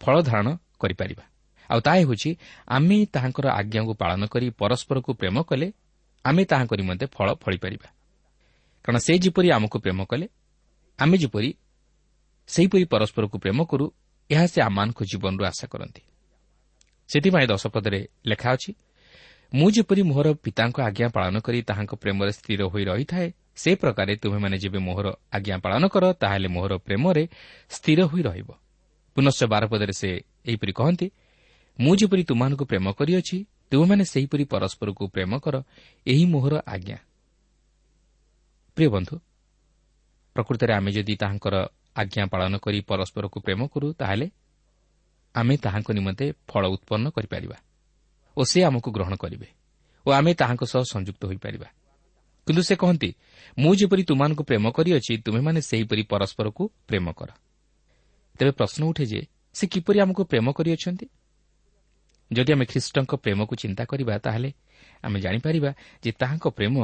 ଫଳ 0.03 0.15
ଧାରଣ 0.29 0.47
କରିପାରିବା। 0.81 1.23
ଆଉ 1.69 1.79
ତାହା 1.85 1.97
ହେଉଛି 2.01 2.29
ଆମେ 2.67 2.97
ତାହାଙ୍କର 3.13 3.45
ଆଜ୍ଞାକୁ 3.59 3.93
ପାଳନ 4.01 4.21
କରି 4.33 4.47
ପରସ୍ପରକୁ 4.61 5.11
ପ୍ରେମ 5.19 5.37
କଲେ 5.49 5.67
ଆମେ 6.25 6.41
ତାହାଙ୍କ 6.51 6.71
ନିମନ୍ତେ 6.79 7.05
ଫଳ 7.15 7.27
ଫଳିପାରିବା। 7.43 7.89
କାରଣ 8.85 8.97
ସେ 9.05 9.13
ଯେପରି 9.23 9.47
ଆମକୁ 9.57 9.77
ପ୍ରେମ 9.85 9.99
କଲେ 10.11 10.25
ଆମେ 10.99 11.15
ଯେପରି 11.23 11.49
ସେହିପରି 12.49 12.85
ପରସ୍ପରକୁ 12.93 13.35
ପ୍ରେମ 13.43 13.59
କରୁ 13.71 13.85
ଏହା 14.29 14.45
ସେ 14.53 14.59
ଆମମାନଙ୍କ 14.67 14.99
ଜୀବନରୁ 15.11 15.43
ଆଶା 15.45 15.65
କରନ୍ତି। 15.73 16.01
ସେଥିପାଇଁ 17.09 17.47
ଦଶପଦରେ 17.51 17.99
ଲେଖା 18.25 18.49
ଅଛି 18.55 18.71
ମୁଁ 19.51 19.69
ଯେପରି 19.75 20.01
ମୋହର 20.01 20.27
ପିତାଙ୍କ 20.43 20.77
ଆଜ୍ଞା 20.81 21.07
ପାଳନ 21.15 21.35
କରି 21.45 21.59
ତାହାଙ୍କ 21.69 21.93
ପ୍ରେମରେ 22.01 22.31
ସ୍ଥିର 22.31 22.61
ହୋଇ 22.71 22.83
ରହିଥାଏ 22.85 23.27
ସେ 23.61 23.71
ପ୍ରକାରେ 23.75 24.13
ତୁମେମାନେ 24.23 24.57
ଯେବେ 24.63 24.79
ମୋହର 24.87 25.07
ଆଜ୍ଞା 25.35 25.55
ପାଳନ 25.65 25.83
କର 25.93 26.03
ତାହେଲେ 26.13 26.47
ମୋହର 26.55 26.73
ପ୍ରେମରେ 26.87 27.23
ସ୍ଥିର 27.69 27.99
ହୋଇ 28.11 28.21
ରହିବ। 28.21 28.49
ପୁନଶ୍ଚ 29.15 29.41
ବାରପଦରେ 29.53 29.93
ସେ 30.01 30.09
ଏହିପରି 30.49 30.73
କହନ୍ତି 30.79 31.07
ମୁଁ 31.79 31.93
ଯେପରି 31.99 32.23
ତୁମମାନଙ୍କୁ 32.29 32.63
ପ୍ରେମ 32.71 32.85
କରିଅଛି 32.99 33.37
ତୁମେମାନେ 33.71 34.03
ସେହିପରି 34.13 34.43
ପରସ୍ପରକୁ 34.53 35.03
ପ୍ରେମ 35.15 35.31
କର 35.43 35.55
ଏହି 36.05 36.25
ମୋହର 36.33 36.53
ଆଜ୍ଞା। 36.73 36.97
ପ୍ରିୟ 38.77 38.87
ବନ୍ଧୁ 38.95 39.15
ପ୍ରକୃତରେ 40.35 40.71
ଆମେ 40.73 40.89
ଯଦି 40.95 41.13
ତାହାଙ୍କର 41.21 41.55
ଆଜ୍ଞା 42.01 42.23
ପାଳନ 42.33 42.53
କରି 42.63 42.79
ପରସ୍ପରକୁ 42.89 43.37
ପ୍ରେମ 43.45 43.61
କରୁ 43.73 43.87
ତାହେଲେ 43.99 44.27
ଆମେ 45.35 45.55
ତାହାଙ୍କ 45.63 45.89
ନିମନ୍ତେ 45.97 46.25
ଫଳ 46.49 46.63
ଉତ୍ପନ୍ନ 46.75 47.05
କରିପାରିବା 47.15 47.57
ଓ 48.37 48.41
ସେ 48.51 48.59
ଆମକୁ 48.67 48.89
ଗ୍ରହଣ 48.95 49.13
କରିବେ 49.23 49.47
ଓ 50.05 50.09
ଆମେ 50.19 50.31
ତାହାଙ୍କ 50.33 50.63
ସହ 50.71 50.81
ସଂଯୁକ୍ତ 50.93 51.21
ହୋଇପାରିବା। 51.29 51.67
କିନ୍ତୁ 52.47 52.61
ସେ 52.67 52.75
କହନ୍ତି 52.81 53.09
ମୁଁ 53.57 53.73
ଯେପରି 53.79 54.03
ତୁମମାନଙ୍କୁ 54.09 54.43
ପ୍ରେମ 54.49 54.65
କରିଅଛି 54.77 55.13
ତୁମେମାନେ 55.25 55.59
ସେହିପରି 55.61 56.03
ପରସ୍ପରକୁ 56.11 56.63
ପ୍ରେମ 56.87 57.07
କର। 57.19 57.29
ତେବେ 58.39 58.51
ପ୍ରଶ୍ନ 58.51 58.81
ଉଠେ 58.83 59.05
ଯେ 59.05 59.21
ସେ 59.53 59.63
କିପରି 59.67 59.97
ଆମକୁ 59.99 60.21
ପ୍ରେମ 60.23 60.47
କରିଅଛନ୍ତି? 60.57 61.05
ଯଦି 62.31 62.51
ଆମେ 62.53 62.65
ଖ୍ରୀଷ୍ଟଙ୍କ 62.65 63.11
ପ୍ରେମକୁ 63.23 63.53
ଚିନ୍ତା 63.55 63.83
କରିବା 63.85 64.13
ତାହେଲେ 64.17 64.49
ଆମେ 65.03 65.17
ଜାଣିପାରିବା 65.19 65.71
ଯେ 66.03 66.11
ତାହାଙ୍କ 66.11 66.45
ପ୍ରେମ 66.57 66.75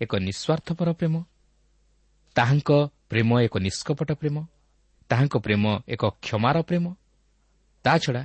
ଏକ 0.00 0.12
ନିଃସ୍ୱାର୍ଥପର 0.26 0.88
ପ୍ରେମ 0.92 1.14
ତାହାଙ୍କ 2.36 2.70
ପ୍ରେମ 3.08 3.30
ଏକ 3.40 3.54
ନିଷ୍କପଟ 3.58 4.10
ପ୍ରେମ 4.12 4.36
ତାହାଙ୍କ 5.10 5.34
ପ୍ରେମ 5.38 5.64
ଏକ 5.88 6.02
କ୍ଷମାର 6.24 6.56
ପ୍ରେମ। 6.62 6.84
ତାଛଡ଼ା 7.84 8.22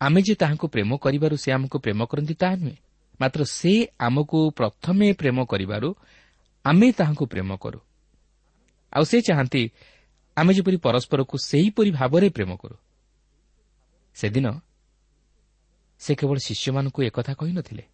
ଆମେ 0.00 0.20
ଯେ 0.26 0.34
ତାହାଙ୍କୁ 0.34 0.66
ପ୍ରେମ 0.68 0.90
କରିବାରୁ 0.96 1.36
ସେ 1.36 1.48
ଆମକୁ 1.52 1.76
ପ୍ରେମ 1.78 2.00
କରନ୍ତି 2.04 2.34
ତାହା 2.34 2.56
ନୁହେଁ। 2.56 2.76
ମାତ୍ର 3.20 3.40
ସେ 3.58 3.72
ଆମକୁ 3.98 4.38
ପ୍ରଥମେ 4.50 5.06
ପ୍ରେମ 5.12 5.38
କରିବାରୁ 5.44 5.88
ଆମେ 6.64 6.88
ତାହାଙ୍କୁ 6.92 7.24
ପ୍ରେମ 7.26 7.50
କରୁ। 7.56 7.78
ଆଉ 8.92 9.04
ସେ 9.04 9.18
ଚାହାନ୍ତି 9.20 9.62
ଆମେ 10.36 10.52
ଯେପରି 10.54 10.76
ପରସ୍ପରକୁ 10.76 11.34
ସେହିପରି 11.44 11.90
ଭାବରେ 11.90 12.28
ପ୍ରେମ 12.28 12.52
କରୁ 12.56 12.76
ସେଦିନ 14.16 14.46
ସେ 16.00 16.12
କେବଳ 16.14 16.36
ଶିଷ୍ୟମାନଙ୍କୁ 16.46 17.00
ଏକଥା 17.08 17.32
କହିନଥିଲେ। 17.34 17.84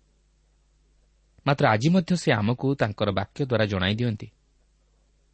ମାତ୍ର 1.47 1.64
ଆଜି 1.66 1.88
ମଧ୍ୟ 1.94 2.12
ସେ 2.23 2.28
ଆମକୁ 2.32 2.66
ତାଙ୍କର 2.80 3.09
ବାକ୍ୟ 3.11 3.40
ଦ୍ୱାରା 3.50 3.64
ଜଣାଇ 3.73 3.94
ଦିଅନ୍ତି। 3.94 4.28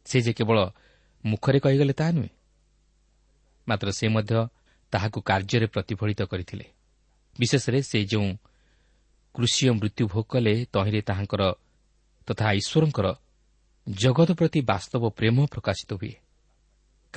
ସେ 0.05 0.17
ଯେ 0.21 0.31
କେବଳ 0.33 0.57
ମୁଖରେ 1.25 1.59
କହିଗଲେ 1.59 1.93
ତାହା 1.93 2.11
ନୁହେଁ 2.11 2.31
ମାତ୍ର 3.67 3.87
ସେ 3.91 4.05
ମଧ୍ୟ 4.07 4.39
ତାହାକୁ 4.93 5.19
କାର୍ଯ୍ୟରେ 5.29 5.67
ପ୍ରତିଫଳିତ 5.67 6.21
କରିଥିଲେ। 6.31 6.65
ବିଶେଷରେ 7.39 7.79
ସେ 7.81 7.97
ଯେଉଁ 8.05 8.29
କୃଷିୟ 9.35 9.69
ମୃତ୍ୟୁ 9.79 10.03
ଭୋଗ 10.07 10.25
କଲେ 10.31 10.53
ତହିଁରେ 10.73 11.01
ତାହାଙ୍କର 11.01 11.43
ତଥା 12.27 12.47
ଈଶ୍ୱରଙ୍କର 12.59 13.07
ଜଗତ 13.87 14.29
ପ୍ରତି 14.39 14.59
ବାସ୍ତବ 14.61 15.03
ପ୍ରେମ 15.09 15.37
ପ୍ରକାଶିତ 15.45 15.91
ହୁଏ। 15.93 16.15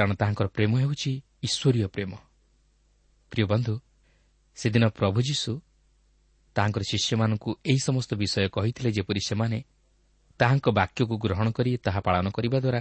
କାରଣ 0.00 0.14
ତାହାଙ୍କର 0.20 0.48
ପ୍ରେମ 0.56 0.72
ହେଉଛି 0.80 1.12
ଈଶ୍ୱରୀୟ 1.46 1.86
ପ୍ରେମ। 1.94 2.12
ପ୍ରିୟ 3.32 3.44
ବନ୍ଧୁ 3.52 3.74
ସେଦିନ 4.56 4.84
ପ୍ରଭୁ 4.98 5.18
ଯୀଶୁ 5.28 5.52
ତାହାଙ୍କର 6.56 6.82
ଶିଷ୍ୟମାନଙ୍କୁ 6.90 7.50
ଏହି 7.70 7.80
ସମସ୍ତ 7.88 8.10
ବିଷୟ 8.22 8.48
କହିଥିଲେ 8.56 8.90
ଯେପରି 8.96 9.20
ସେମାନେ 9.28 9.58
ତାହାଙ୍କ 10.40 10.66
ବାକ୍ୟକୁ 10.78 11.14
ଗ୍ରହଣ 11.24 11.46
କରି 11.56 11.70
ତାହା 11.84 12.00
ପାଳନ 12.06 12.26
କରିବା 12.36 12.58
ଦ୍ୱାରା 12.64 12.80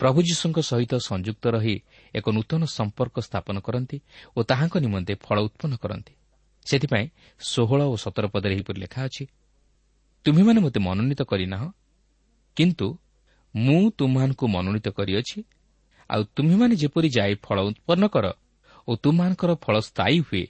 ପ୍ରଭୁ 0.00 0.18
ଯୀଶୁଙ୍କ 0.28 0.58
ସହିତ 0.70 0.92
ସଂଯୁକ୍ତ 1.10 1.44
ରହି 1.56 1.76
ଏକ 2.14 2.26
ନୂତନ 2.36 2.62
ସମ୍ପର୍କ 2.78 3.16
ସ୍ଥାପନ 3.28 3.56
କରନ୍ତି 3.66 3.98
ଓ 4.36 4.38
ତାହାଙ୍କ 4.50 4.74
ନିମନ୍ତେ 4.84 5.12
ଫଳ 5.24 5.36
ଉତ୍ପନ୍ନ 5.46 5.74
କରନ୍ତି। 5.82 6.12
ସେଥିପାଇଁ 6.66 7.06
ଷୋହଳ 7.40 7.80
ଓ 7.92 7.94
ସତର 8.04 8.24
ପଦରେ 8.34 8.52
ଏହିପରି 8.56 8.78
ଲେଖା 8.84 9.00
ଅଛି 9.08 9.24
ତୁମେମାନେ 10.24 10.60
ମୋତେ 10.60 10.78
ମନୋନୀତ 10.86 11.20
କରିନାହ 11.30 11.62
କିନ୍ତୁ 12.56 12.86
ମୁଁ 13.54 13.82
ତୁମମାନଙ୍କୁ 13.98 14.44
ମନୋନୀତ 14.54 14.86
କରିଅଛି 14.98 15.38
ଆଉ 16.10 16.22
ତୁମେମାନେ 16.36 16.74
ଯେପରି 16.76 17.08
ଯାଇ 17.08 17.34
ଫଳ 17.34 17.58
ଉତ୍ପନ୍ନ 17.60 18.04
କର 18.06 18.26
ଓ 18.88 18.96
ତୁମମାନଙ୍କର 18.96 19.50
ଫଳ 19.54 19.74
ସ୍ଥାୟୀ 19.80 20.18
ହୁଏ 20.20 20.44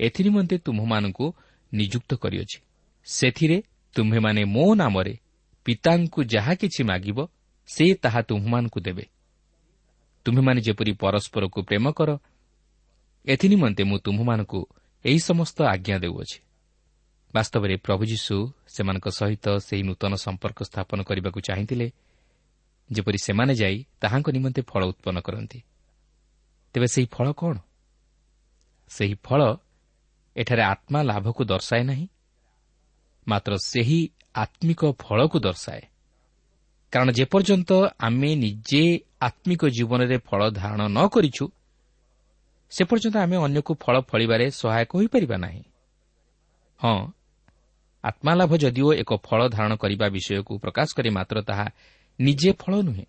ଏଥିନିମନ୍ତେ 0.00 0.56
ତୁମ୍ଭମାନଙ୍କୁ 0.58 1.26
ନିଯୁକ୍ତ 1.72 2.10
କରିଅଛି। 2.14 2.58
ସେଥିରେ 3.04 3.62
ତୁମ୍ଭେମାନେ 3.94 4.44
ମୋ 4.44 4.74
ନାମରେ 4.74 5.14
ପିତାଙ୍କୁ 5.64 6.20
ଯାହା 6.24 6.54
କିଛି 6.54 6.82
ମାଗିବ 6.84 7.18
ସେ 7.68 7.84
ତାହା 7.94 8.20
ତୁମ୍ଭମାନଙ୍କୁ 8.22 8.80
ଦେବେ। 8.80 9.04
ତୁମ୍ଭେମାନେ 10.24 10.60
ଯେପରି 10.60 10.92
ପରସ୍ପରକୁ 10.92 11.58
ପ୍ରେମ 11.62 11.86
କର 11.90 12.10
ଏଥିନିମନ୍ତେ 13.26 13.82
ମୁଁ 13.84 13.98
ତୁମ୍ଭମାନଙ୍କୁ 13.98 14.60
ଏହି 15.04 15.18
ସମସ୍ତ 15.18 15.58
ଆଜ୍ଞା 15.62 15.98
ଦେଉଅଛି। 15.98 16.38
ବାସ୍ତବରେ 17.34 17.74
ପ୍ରଭୁ 17.76 18.04
ଯୀଶୁ 18.04 18.36
ସେମାନଙ୍କ 18.68 19.06
ସହିତ 19.08 19.46
ସେହି 19.58 19.82
ନୂତନ 19.82 20.12
ସମ୍ପର୍କ 20.14 20.58
ସ୍ଥାପନ 20.62 20.98
କରିବାକୁ 21.02 21.40
ଚାହିଁଥିଲେ 21.40 21.86
ଯେପରି 22.90 23.18
ସେମାନେ 23.18 23.52
ଯାଇ 23.54 23.76
ତାହାଙ୍କ 24.00 24.28
ନିମନ୍ତେ 24.30 24.62
ଫଳ 24.62 24.82
ଉତ୍ପନ୍ନ 24.84 25.18
କରନ୍ତି। 25.20 25.58
ତେବେ 26.74 26.86
ସେହି 26.86 27.06
ଫଳ 27.06 27.26
କ'ଣ? 27.32 27.56
ସେହି 28.90 29.14
ଫଳ 29.22 29.40
ଏଠାରେ 30.36 30.62
ଆତ୍ମା 30.62 31.00
ଲାଭକୁ 31.02 31.42
ଦର୍ଶାଏ 31.44 31.82
ନାହିଁ 31.82 32.06
ମାତ୍ର 33.28 33.52
ସେହି 33.62 34.00
ଆତ୍ମିକ 34.34 34.80
ଫଳକୁ 34.98 35.38
ଦର୍ଶାଏ। 35.38 35.82
କାରଣ 36.92 37.08
ଯେପର୍ଯ୍ୟନ୍ତ 37.10 37.70
ଆମେ 37.98 38.30
ନିଜେ 38.34 38.84
ଆତ୍ମିକ 39.20 39.62
ଜୀବନରେ 39.66 40.16
ଫଳ 40.18 40.40
ଧାରଣ 40.50 40.80
ନ 40.88 40.98
କରିଛୁ 41.08 41.44
ସେ 42.72 42.82
ପର୍ଯ୍ୟନ୍ତ 42.84 43.16
ଆମେ 43.16 43.36
ଅନ୍ୟକୁ 43.36 43.72
ଫଳ 43.74 43.94
ଫଳିବାରେ 44.00 44.46
ସହାୟକ 44.50 44.90
ହୋଇପାରିବା 44.96 45.36
ନାହିଁ। 45.36 45.62
ହଁ 46.80 46.98
ଆତ୍ମାଲାଭ 48.04 48.50
ଯଦିଓ 48.56 48.88
ଏକ 48.92 49.10
ଫଳ 49.26 49.40
ଧାରଣ 49.48 49.72
କରିବା 49.76 50.06
ବିଷୟକୁ 50.08 50.52
ପ୍ରକାଶ 50.58 50.88
କରେ 50.96 51.10
ମାତ୍ର 51.10 51.36
ତାହା 51.42 51.66
ନିଜେ 52.20 52.52
ଫଳ 52.52 52.74
ନୁହେଁ। 52.82 53.06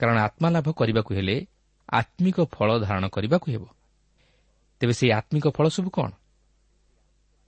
କାରଣ 0.00 0.16
ଆତ୍ମାଲାଭ 0.18 0.66
କରିବାକୁ 0.72 1.10
ହେଲେ 1.14 1.36
ଆତ୍ମିକ 1.88 2.38
ଫଳ 2.44 2.78
ଧାରଣ 2.78 3.04
କରିବାକୁ 3.08 3.46
ହେବ। 3.50 3.64
ତେବେ 4.80 4.92
ସେହି 4.92 5.12
ଆତ୍ମିକ 5.12 5.46
ଫଳ 5.48 5.68
ସବୁ 5.68 5.90
କ'ଣ? 5.90 6.10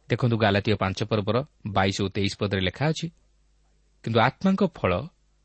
ଦେଖନ୍ତୁ 0.09 0.37
ଗାଲାତୀୟ 0.37 0.75
ପାଞ୍ଚ 0.77 0.99
ପର୍ବର 1.05 1.37
ବାଇଶ 1.67 1.97
ଓ 2.03 2.09
ତେଇଶ 2.09 2.33
ପଦରେ 2.39 2.61
ଲେଖା 2.61 2.85
ଅଛି 2.89 3.07
କିନ୍ତୁ 4.05 4.19
ଆତ୍ମାଙ୍କ 4.21 4.63
ଫଳ 4.75 4.93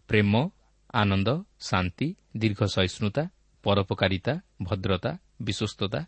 ପ୍ରେମ 0.09 0.49
ଆନନ୍ଦ 0.93 1.29
ଶାନ୍ତି 1.59 2.15
ଦୀର୍ଘ 2.37 2.59
ସହିଷ୍ଣୁତା 2.65 3.23
ପରୋପକାରିତା 3.63 4.33
ଭଦ୍ରତା 4.63 5.11
ବିଶ୍ୱସ୍ତତା 5.41 5.99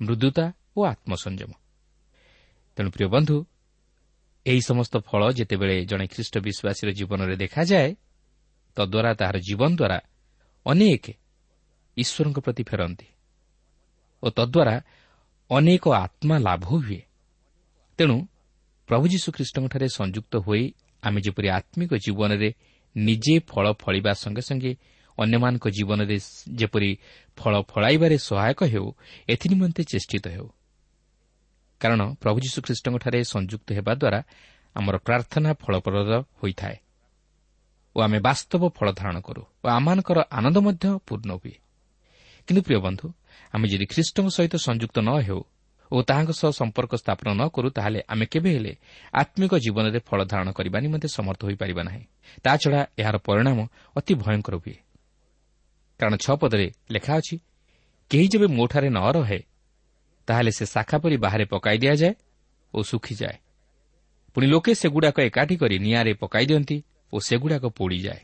ମୃଦୁତା 0.00 0.52
ଓ 0.76 0.80
ଆତ୍ମସଂଯମ। 0.84 1.52
ତେଣୁ 2.76 2.90
ପ୍ରିୟ 2.90 3.08
ବନ୍ଧୁ 3.08 3.36
ଏହି 4.46 4.60
ସମସ୍ତ 4.60 4.94
ଫଳ 4.98 5.22
ଯେତେବେଳେ 5.32 5.76
ଜଣେ 5.84 6.06
ଖ୍ରୀଷ୍ଟ 6.06 6.34
ବିଶ୍ୱାସୀର 6.38 6.88
ଜୀବନରେ 6.90 7.36
ଦେଖାଯାଏ 7.36 7.90
ତଦ୍ୱାରା 8.76 9.10
ତାହାର 9.14 9.36
ଜୀବନ 9.46 9.70
ଦ୍ୱାରା 9.80 9.98
ଅନେକ 10.66 11.04
ଈଶ୍ୱରଙ୍କ 11.96 12.38
ପ୍ରତି 12.44 12.62
ଫେରନ୍ତି 12.70 13.08
ଓ 14.22 14.26
ତଦ୍ୱାରା 14.30 14.74
ଅନେକ 15.50 15.84
ଆତ୍ମା 16.04 16.36
ଲାଭ 16.38 16.64
ହୁଏ। 16.64 17.00
ତେଣୁ 17.98 18.16
ପ୍ରଭୁ 18.88 19.04
ଯୀଶୁଖ୍ରୀଷ୍ଟଙ୍କଠାରେ 19.08 19.86
ସଂଯୁକ୍ତ 19.98 20.32
ହୋଇ 20.36 20.64
ଆମେ 21.02 21.18
ଯେପରି 21.20 21.48
ଆତ୍ମିକ 21.58 21.92
ଜୀବନରେ 22.04 22.48
ନିଜେ 22.96 23.34
ଫଳ 23.50 23.64
ଫଳିବା 23.72 24.12
ସଙ୍ଗେ 24.22 24.42
ସଙ୍ଗେ 24.48 24.72
ଅନ୍ୟମାନଙ୍କ 25.18 25.64
ଜୀବନରେ 25.76 26.16
ଯେପରି 26.54 26.90
ଫଳ 27.38 27.54
ଫଳାଇବାରେ 27.70 28.16
ସହାୟକ 28.18 28.60
ହେଉ 28.64 28.86
ଏଥିନିମନ୍ତେ 29.28 29.82
ଚେଷ୍ଟିତ 29.92 30.26
ହେଉ। 30.34 30.48
କାରଣ 31.80 32.00
ପ୍ରଭୁ 32.22 32.38
ଯୀଶୁଖ୍ରୀଷ୍ଟଙ୍କଠାରେ 32.44 33.18
ସଂଯୁକ୍ତ 33.24 33.68
ହେବା 33.76 33.92
ଦ୍ୱାରା 33.94 34.20
ଆମର 34.76 34.94
ପ୍ରାର୍ଥନା 35.06 35.50
ଫଳପ୍ରଦ 35.62 36.10
ହୋଇଥାଏ। 36.40 36.76
ଓ 37.96 37.98
ଆମେ 38.06 38.18
ବାସ୍ତବ 38.26 38.62
ଫଳ 38.76 38.88
ଧାରଣ 38.92 39.16
କରୁ 39.26 39.42
ଓ 39.64 39.66
ଆମମାନଙ୍କର 39.68 40.18
ଆନନ୍ଦ 40.38 40.56
ମଧ୍ୟ 40.66 40.86
ପୂର୍ଣ୍ଣ 41.06 41.30
ହୁଏ। 41.40 41.54
କିନ୍ତୁ 42.48 42.60
ପ୍ରିୟ 42.66 42.78
ବନ୍ଧୁ 42.86 43.06
ଆମେ 43.54 43.66
ଯଦି 43.72 43.86
ଖ୍ରୀଷ୍ଟଙ୍କ 43.92 44.28
ସହିତ 44.36 44.54
ସଂଯୁକ୍ତ 44.66 44.96
ନ 45.00 45.10
ହେଉ 45.26 45.40
ଓ 45.90 45.96
ତାହାଙ୍କ 46.08 46.30
ସହ 46.32 46.50
ସମ୍ପର୍କ 46.60 46.92
ସ୍ଥାପନ 47.02 47.28
ନ 47.38 47.42
କରୁ 47.54 47.68
ତାହେଲେ 47.76 48.00
ଆମେ 48.12 48.24
କେବେ 48.26 48.50
ହେଲେ 48.56 48.72
ଆତ୍ମିକ 49.14 49.52
ଜୀବନରେ 49.64 50.00
ଫଳ 50.08 50.18
ଧାରଣ 50.30 50.48
କରିବା 50.58 50.78
ନିମନ୍ତେ 50.84 51.08
ସମର୍ଥ 51.08 51.40
ହୋଇପାରିବା 51.44 51.82
ନାହିଁ। 51.88 52.04
ତାଛଡ଼ା 52.44 52.80
ଏହାର 53.00 53.16
ପରିଣାମ 53.26 53.58
ଅତି 53.96 54.12
ଭୟଙ୍କର 54.22 54.54
ହୁଏ। 54.62 54.76
କାରଣ 56.00 56.14
ଛଅ 56.16 56.34
ପଦରେ 56.42 56.66
ଲେଖା 56.90 57.12
ଅଛି 57.20 57.36
କେହି 58.10 58.26
ଯେବେ 58.32 58.46
ମୋଠାରେ 58.58 58.88
ନ 58.90 58.98
ରହେ 59.16 59.40
ତାହେଲେ 60.28 60.50
ସେ 60.58 60.64
ଶାଖା 60.66 60.96
ପରି 60.98 61.16
ବାହାରେ 61.24 61.44
ପକାଇ 61.44 61.76
ଦିଆଯାଏ 61.78 62.12
ଓ 62.74 62.78
ଶୁଖିଯାଏ। 62.82 63.36
ପୁଣି 64.36 64.46
ଲୋକେ 64.46 64.72
ସେଗୁଡ଼ାକ 64.74 65.16
ଏକାଠି 65.28 65.54
କରି 65.56 65.76
ନିଆଁରେ 65.78 66.12
ପକାଇ 66.22 66.44
ଦିଅନ୍ତି 66.50 66.76
ଓ 67.14 67.16
ସେଗୁଡ଼ାକ 67.28 67.64
ପୋଡ଼ିଯାଏ। 67.78 68.22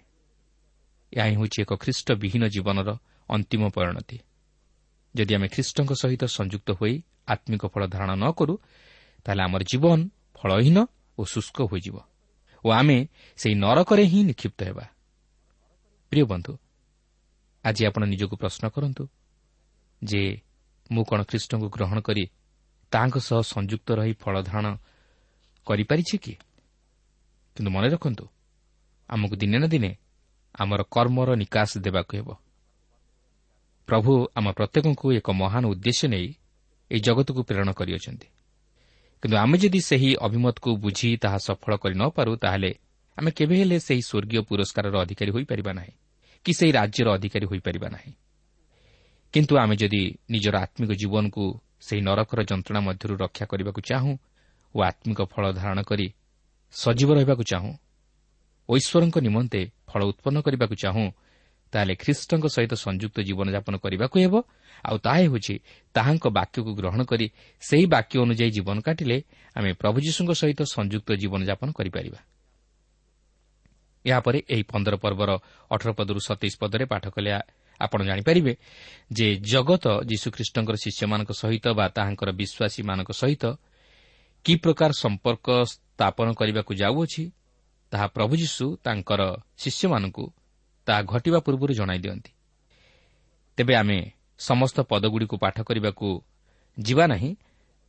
ଏହା 1.13 1.27
ହିଁ 1.29 1.37
ହେଉଛି 1.39 1.59
ଏକ 1.65 1.73
ଖ୍ରୀଷ୍ଟବିହୀନ 1.83 2.43
ଜୀବନର 2.55 2.91
ଅନ୍ତିମ 3.29 3.63
ପରିଣତି। 3.77 4.17
ଯଦି 5.15 5.33
ଆମେ 5.37 5.49
ଖ୍ରୀଷ୍ଟଙ୍କ 5.55 5.91
ସହିତ 6.03 6.23
ସଂଯୁକ୍ତ 6.39 6.69
ହୋଇ 6.79 6.95
ଆତ୍ମିକ 7.33 7.63
ଫଳ 7.73 7.83
ଧାରଣ 7.95 8.11
ନ 8.15 8.25
କରୁ 8.39 8.55
ତାହେଲେ 9.27 9.43
ଆମର 9.47 9.63
ଜୀବନ 9.71 9.99
ଫଳହୀନ 10.39 10.79
ଓ 11.19 11.23
ଶୁଷ୍କ 11.25 11.59
ହୋଇଯିବ 11.71 11.97
ଓ 12.65 12.69
ଆମେ 12.71 12.99
ସେହି 13.39 13.55
ନରକରେ 13.65 14.05
ହିଁ 14.13 14.21
ନିକ୍ଷିପ୍ତ 14.31 14.61
ହେବା। 14.69 14.85
ପ୍ରିୟ 16.13 16.25
ବନ୍ଧୁ 16.33 16.53
ଆଜି 17.65 17.83
ଆପଣ 17.89 18.03
ନିଜକୁ 18.13 18.35
ପ୍ରଶ୍ନ 18.43 18.65
କରନ୍ତୁ 18.75 19.05
ଯେ 20.03 20.23
ମୁଁ 20.91 21.05
କ'ଣ 21.05 21.21
ଖ୍ରୀଷ୍ଟଙ୍କୁ 21.31 21.67
ଗ୍ରହଣ 21.75 21.99
କରି 22.01 22.25
ତାହାଙ୍କ 22.93 23.17
ସହ 23.29 23.39
ସଂଯୁକ୍ତ 23.55 23.89
ରହି 23.99 24.15
ଫଳ 24.23 24.35
ଧାରଣ 24.43 24.67
କରିପାରିଛି 25.67 26.17
କି? 26.25 26.35
କିନ୍ତୁ 27.57 27.71
ମନେ 27.71 27.89
ରଖନ୍ତୁ 27.95 28.25
ଆମକୁ 29.11 29.35
ଦିନେ 29.37 29.59
ନା 29.59 29.67
ଦିନେ 29.67 29.91
ଆମର 30.55 30.81
କର୍ମର 30.95 31.31
ନିକାଶ 31.43 31.71
ଦେବାକୁ 31.85 32.13
ହେବ। 32.17 32.29
ପ୍ରଭୁ 33.89 34.13
ଆମ 34.39 34.47
ପ୍ରତ୍ୟେକଙ୍କୁ 34.59 35.07
ଏକ 35.19 35.29
ମହାନ 35.43 35.65
ଉଦ୍ଦେଶ୍ୟ 35.73 36.07
ନେଇ 36.15 36.29
ଏହି 36.91 37.01
ଜଗତକୁ 37.07 37.41
ପ୍ରେରଣ 37.49 37.71
କରିଅଛନ୍ତି। 37.73 38.29
କିନ୍ତୁ 39.23 39.37
ଆମେ 39.37 39.57
ଯଦି 39.59 39.81
ସେହି 39.81 40.11
ଅଭିମତକୁ 40.27 40.71
ବୁଝି 40.77 41.09
ତାହା 41.23 41.39
ସଫଳ 41.39 41.73
କରି 41.83 41.95
ନ 41.95 42.05
ପାରୁ 42.17 42.33
ତାହେଲେ 42.37 42.71
ଆମେ 43.19 43.31
କେବେ 43.31 43.55
ହେଲେ 43.61 43.77
ସେହି 43.87 44.03
ସ୍ୱର୍ଗୀୟ 44.09 44.41
ପୁରସ୍କାରର 44.49 44.95
ଅଧିକାରୀ 45.05 45.31
ହୋଇପାରିବା 45.31 45.73
ନାହିଁ 45.73 45.93
କି 46.45 46.53
ସେହି 46.59 46.73
ରାଜ୍ୟର 46.73 47.09
ଅଧିକାରୀ 47.17 47.47
ହୋଇପାରିବା 47.47 47.89
ନାହିଁ। 47.89 48.13
କିନ୍ତୁ 49.35 49.55
ଆମେ 49.63 49.75
ଯଦି 49.77 50.03
ନିଜର 50.31 50.55
ଆତ୍ମିକ 50.65 50.91
ଜୀବନକୁ 50.93 51.45
ସେହି 51.81 52.01
ନରକର 52.01 52.41
ଯନ୍ତ୍ରଣା 52.43 52.81
ମଧ୍ୟରୁ 52.81 53.15
ରକ୍ଷା 53.17 53.45
କରିବାକୁ 53.47 53.81
ଚାହୁଁ 53.81 54.13
ଓ 54.75 54.79
ଆତ୍ମିକ 54.91 55.21
ଫଳ 55.33 55.45
ଧାରଣ 55.53 55.79
କରି 55.83 56.07
ସଜୀବ 56.75 57.11
ରହିବାକୁ 57.15 57.43
ଚାହୁଁ 57.43 57.73
ଐଶ୍ୱରଙ୍କ 58.69 59.17
ନିମନ୍ତେ 59.27 59.61
ଫଳ 59.89 60.01
ଉତ୍ପନ୍ନ 60.11 60.37
କରିବାକୁ 60.47 60.75
ଚାହୁଁ 60.85 61.07
ତାହେଲେ 61.73 61.95
ଖ୍ରୀଷ୍ଟଙ୍କ 62.03 62.47
ସହିତ 62.47 62.73
ସଂଯୁକ୍ତ 62.87 63.19
ଜୀବନଯାପନ 63.29 63.75
କରିବାକୁ 63.85 64.17
ହେବ। 64.25 64.35
ଆଉ 64.85 64.97
ତାହା 65.05 65.19
ହେଉଛି 65.25 65.55
ତାହାଙ୍କ 65.95 66.25
ବାକ୍ୟକୁ 66.39 66.71
ଗ୍ରହଣ 66.79 67.01
କରି 67.05 67.27
ସେହି 67.63 67.87
ବାକ୍ୟ 67.95 68.15
ଅନୁଯାୟୀ 68.25 68.51
ଜୀବନ 68.57 68.77
କାଟିଲେ 68.87 69.17
ଆମେ 69.57 69.71
ପ୍ରଭୁ 69.81 69.99
ଯୀଶୁଙ୍କ 70.07 70.31
ସହିତ 70.41 70.61
ସଂଯୁକ୍ତ 70.77 71.09
ଜୀବନଯାପନ 71.23 71.69
କରିପାରିବା। 71.79 72.21
ଏହାପରେ 74.05 74.39
ଏହି 74.49 74.65
ପନ୍ଦର 74.73 74.95
ପର୍ବର 74.97 75.31
ଅଠର 75.71 75.91
ପଦରୁ 75.93 76.21
ସତେଇଶ 76.29 76.55
ପଦରେ 76.63 76.85
ପାଠ 76.93 77.05
କଲେ 77.15 77.31
ଆପଣ 77.81 78.01
ଜାଣିପାରିବେ 78.05 78.53
ଯେ 79.13 79.27
ଜଗତ 79.45 79.85
ଯୀଶୁଖ୍ରୀଷ୍ଟଙ୍କର 80.11 80.77
ଶିଷ୍ୟମାନଙ୍କ 80.85 81.31
ସହିତ 81.43 81.67
ବା 81.79 81.87
ତାହାଙ୍କର 81.97 82.31
ବିଶ୍ୱାସୀମାନଙ୍କ 82.41 83.11
ସହିତ 83.21 83.45
କି 84.45 84.55
ପ୍ରକାର 84.65 84.91
ସମ୍ପର୍କ 85.03 85.47
ସ୍ଥାପନ 85.73 86.27
କରିବାକୁ 86.33 86.73
ଯାଉଅଛି 86.75 87.23
ତାହା 87.93 88.07
ପ୍ରଭୁ 88.07 88.35
ଯୀଶୁ 88.37 88.65
ତାଙ୍କର 88.85 89.23
ଶିଷ୍ୟମାନଙ୍କୁ 89.59 90.25
ତାହା 90.87 91.01
ଘଟିବା 91.03 91.39
ପୂର୍ବରୁ 91.39 91.73
ଜଣାଇ 91.75 91.99
ଦିଅନ୍ତି। 91.99 92.31
ତେବେ 93.59 93.75
ଆମେ 93.75 93.99
ସମସ୍ତ 94.39 94.77
ପଦଗୁଡ଼ିକୁ 94.81 95.37
ପାଠ 95.37 95.57
କରିବାକୁ 95.69 96.09
ଯିବା 96.79 97.05
ନାହିଁ 97.07 97.31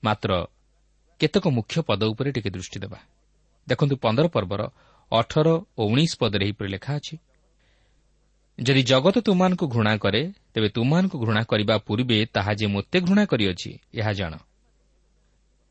ମାତ୍ର 0.04 0.32
କେତେକ 1.20 1.46
ମୁଖ୍ୟ 1.48 1.82
ପଦ 1.88 2.02
ଉପରେ 2.04 2.30
ଟିକେ 2.32 2.50
ଦୃଷ୍ଟି 2.50 2.80
ଦେବା। 2.80 3.00
ଦେଖନ୍ତୁ 3.68 3.96
ପନ୍ଦର 3.96 4.26
ପର୍ବର 4.28 4.62
ଅଠର 5.12 5.48
ଓ 5.78 5.82
ଉଣେଇଶ 5.92 6.12
ପଦରେ 6.20 6.44
ଏହିପରି 6.46 6.70
ଲେଖା 6.70 6.92
ଅଛି 6.96 7.16
ଯଦି 8.60 8.82
ଜଗତ 8.84 9.16
ତୁମାନଙ୍କୁ 9.20 9.66
ଘୃଣା 9.68 9.94
କରେ 9.98 10.22
ତେବେ 10.54 10.70
ତୁମାନଙ୍କୁ 10.70 11.18
ଘୃଣା 11.24 11.42
କରିବା 11.44 11.76
ପୂର୍ବେ 11.78 12.18
ତାହା 12.36 12.52
ଯେ 12.54 12.68
ମୋତେ 12.68 12.98
ଘୃଣା 13.08 13.24
କରିଅଛି 13.26 13.72
ଏହା 13.94 14.12
ଜାଣ। 14.14 14.34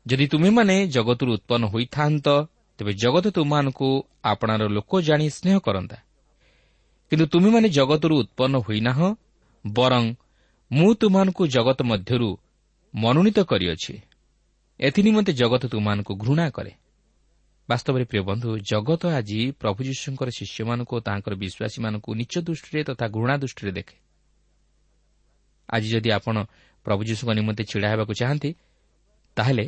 ଯଦି 0.05 0.25
ତୁମେମାନେ 0.27 0.75
ଜଗତରୁ 0.87 1.31
ଉତ୍ପନ୍ନ 1.33 1.63
ହୋଇଥାନ୍ତ 1.73 2.27
ତେବେ 2.77 2.93
ଜଗତ 2.93 3.25
ତୁମମାନଙ୍କୁ 3.29 3.89
ଆପଣାର 4.23 4.61
ଲୋକ 4.67 5.01
ଜାଣି 5.01 5.29
ସ୍ନେହ 5.29 5.57
କରନ୍ତା। 5.59 5.97
କିନ୍ତୁ 7.11 7.25
ତୁମେମାନେ 7.25 7.69
ଜଗତରୁ 7.69 8.15
ଉତ୍ପନ୍ନ 8.17 8.55
ହୋଇନାହଁ 8.57 9.15
ବରଂ 9.67 10.03
ମୁଁ 10.71 10.93
ତୁମମାନଙ୍କୁ 10.93 11.43
ଜଗତ 11.47 11.79
ମଧ୍ୟରୁ 11.83 12.29
ମନୋନୀତ 12.95 13.39
କରିଅଛି। 13.39 13.93
ଏଥିନିମନ୍ତେ 14.79 15.33
ଜଗତ 15.33 15.63
ତୁମମାନଙ୍କୁ 15.67 16.13
ଘୃଣା 16.15 16.49
କରେ। 16.49 16.73
ବାସ୍ତବରେ 17.69 18.03
ପ୍ରିୟ 18.03 18.21
ବନ୍ଧୁ 18.21 18.49
ଜଗତ 18.59 19.01
ଆଜି 19.07 19.51
ପ୍ରଭୁ 19.51 19.79
ଯୀଶୁଙ୍କର 19.83 20.29
ଶିଷ୍ୟମାନଙ୍କୁ 20.29 20.93
ଓ 20.95 20.99
ତାଙ୍କର 20.99 21.33
ବିଶ୍ୱାସୀମାନଙ୍କୁ 21.35 22.09
ନିଚ 22.15 22.33
ଦୃଷ୍ଟିରେ 22.39 22.83
ତଥା 22.83 23.05
ଘୃଣା 23.07 23.35
ଦୃଷ୍ଟିରେ 23.37 23.71
ଦେଖେ। 23.71 23.95
ଆଜି 25.69 25.87
ଯଦି 25.89 26.09
ଆପଣ 26.11 26.35
ପ୍ରଭୁ 26.85 27.01
ଯୀଶୁଙ୍କ 27.03 27.31
ନିମନ୍ତେ 27.33 27.63
ଛିଡ଼ା 27.63 27.87
ହେବାକୁ 27.89 28.13
ଚାହାନ୍ତି 28.13 28.51
ତାହେଲେ 29.35 29.65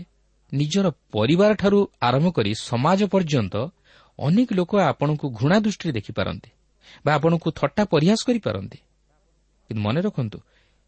ନିଜର 0.53 0.87
ପରିବାରଠାରୁ 1.15 1.79
ଆରମ୍ଭ 2.07 2.27
କରି 2.37 2.51
ସମାଜ 2.69 2.99
ପର୍ଯ୍ୟନ୍ତ 3.13 3.55
ଅନେକ 4.19 4.49
ଲୋକ 4.53 4.71
ଆପଣଙ୍କୁ 4.91 5.25
ଘୃଣା 5.39 5.57
ଦୃଷ୍ଟିରେ 5.65 5.91
ଦେଖିପାରନ୍ତି 5.97 6.49
ବା 7.05 7.11
ଆପଣଙ୍କୁ 7.17 7.49
ଥଟ୍ଟା 7.59 7.83
ପରିହାସ 7.93 8.19
କରିପାରନ୍ତି। 8.27 8.79
କିନ୍ତୁ 9.69 9.81
ମନେ 9.85 9.99
ରଖନ୍ତୁ 10.07 10.37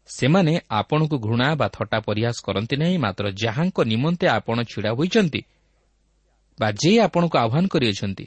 ସେମାନେ 0.08 0.52
ଆପଣଙ୍କୁ 0.70 1.16
ଘୃଣା 1.26 1.48
ବା 1.60 1.66
ଥଟ୍ଟା 1.76 1.98
ପରିହାସ 2.08 2.36
କରନ୍ତି 2.46 2.74
ନାହିଁ 2.82 2.98
ମାତ୍ର 2.98 3.24
ଯାହାଙ୍କ 3.42 3.78
ନିମନ୍ତେ 3.92 4.26
ଆପଣ 4.38 4.56
ଛିଡ଼ା 4.70 4.90
ହୋଇଛନ୍ତି 4.98 5.40
ବା 6.58 6.68
ଯେ 6.80 6.90
ଆପଣଙ୍କୁ 7.06 7.36
ଆହ୍ୱାନ 7.44 7.64
କରିଅଛନ୍ତି 7.74 8.26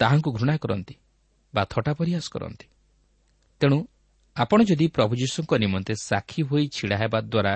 ତାହାଙ୍କୁ 0.00 0.30
ଘୃଣା 0.38 0.54
କରନ୍ତି 0.62 0.94
ବା 1.54 1.62
ଥଟା 1.72 1.92
ପରିହାସ 2.00 2.26
କରନ୍ତି। 2.34 2.66
ତେଣୁ 3.60 3.78
ଆପଣ 4.36 4.58
ଯଦି 4.70 4.86
ପ୍ରଭୁ 4.96 5.12
ଯୀଶୁଙ୍କ 5.22 5.52
ନିମନ୍ତେ 5.64 5.92
ସାକ୍ଷୀ 6.08 6.40
ହୋଇ 6.48 6.64
ଛିଡ଼ା 6.76 6.96
ହେବା 7.02 7.18
ଦ୍ୱାରା 7.32 7.54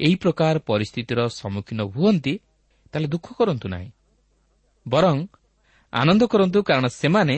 ଏହି 0.00 0.14
ପ୍ରକାର 0.14 0.58
ପରିସ୍ଥିତିର 0.58 1.20
ସମ୍ମୁଖୀନ 1.28 1.80
ହୁଅନ୍ତି 1.82 2.34
ତାହେଲେ 2.92 3.08
ଦୁଃଖ 3.08 3.26
କରନ୍ତୁ 3.32 3.68
ନାହିଁ। 3.68 3.90
ବରଂ 4.88 5.16
ଆନନ୍ଦ 5.92 6.22
କରନ୍ତୁ 6.26 6.58
କାରଣ 6.62 6.86
ସେମାନେ 6.88 7.36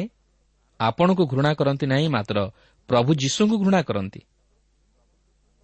ଆପଣଙ୍କୁ 0.80 1.24
ଘୃଣା 1.26 1.50
କରନ୍ତି 1.54 1.86
ନାହିଁ 1.86 2.08
ମାତ୍ର 2.08 2.36
ପ୍ରଭୁ 2.88 3.10
ଯୀଶୁଙ୍କୁ 3.14 3.56
ଘୃଣା 3.64 3.80
କରନ୍ତି। 3.82 4.20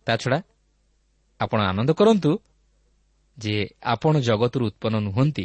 ତାଛଡ଼ା 0.07 0.39
ଆପଣ 1.41 1.59
ଆନନ୍ଦ 1.61 1.91
କରନ୍ତୁ 1.93 2.31
ଯେ 3.39 3.55
ଆପଣ 3.83 4.15
ଜଗତରୁ 4.21 4.65
ଉତ୍ପନ୍ନ 4.67 4.97
ନୁହନ୍ତି। 5.01 5.45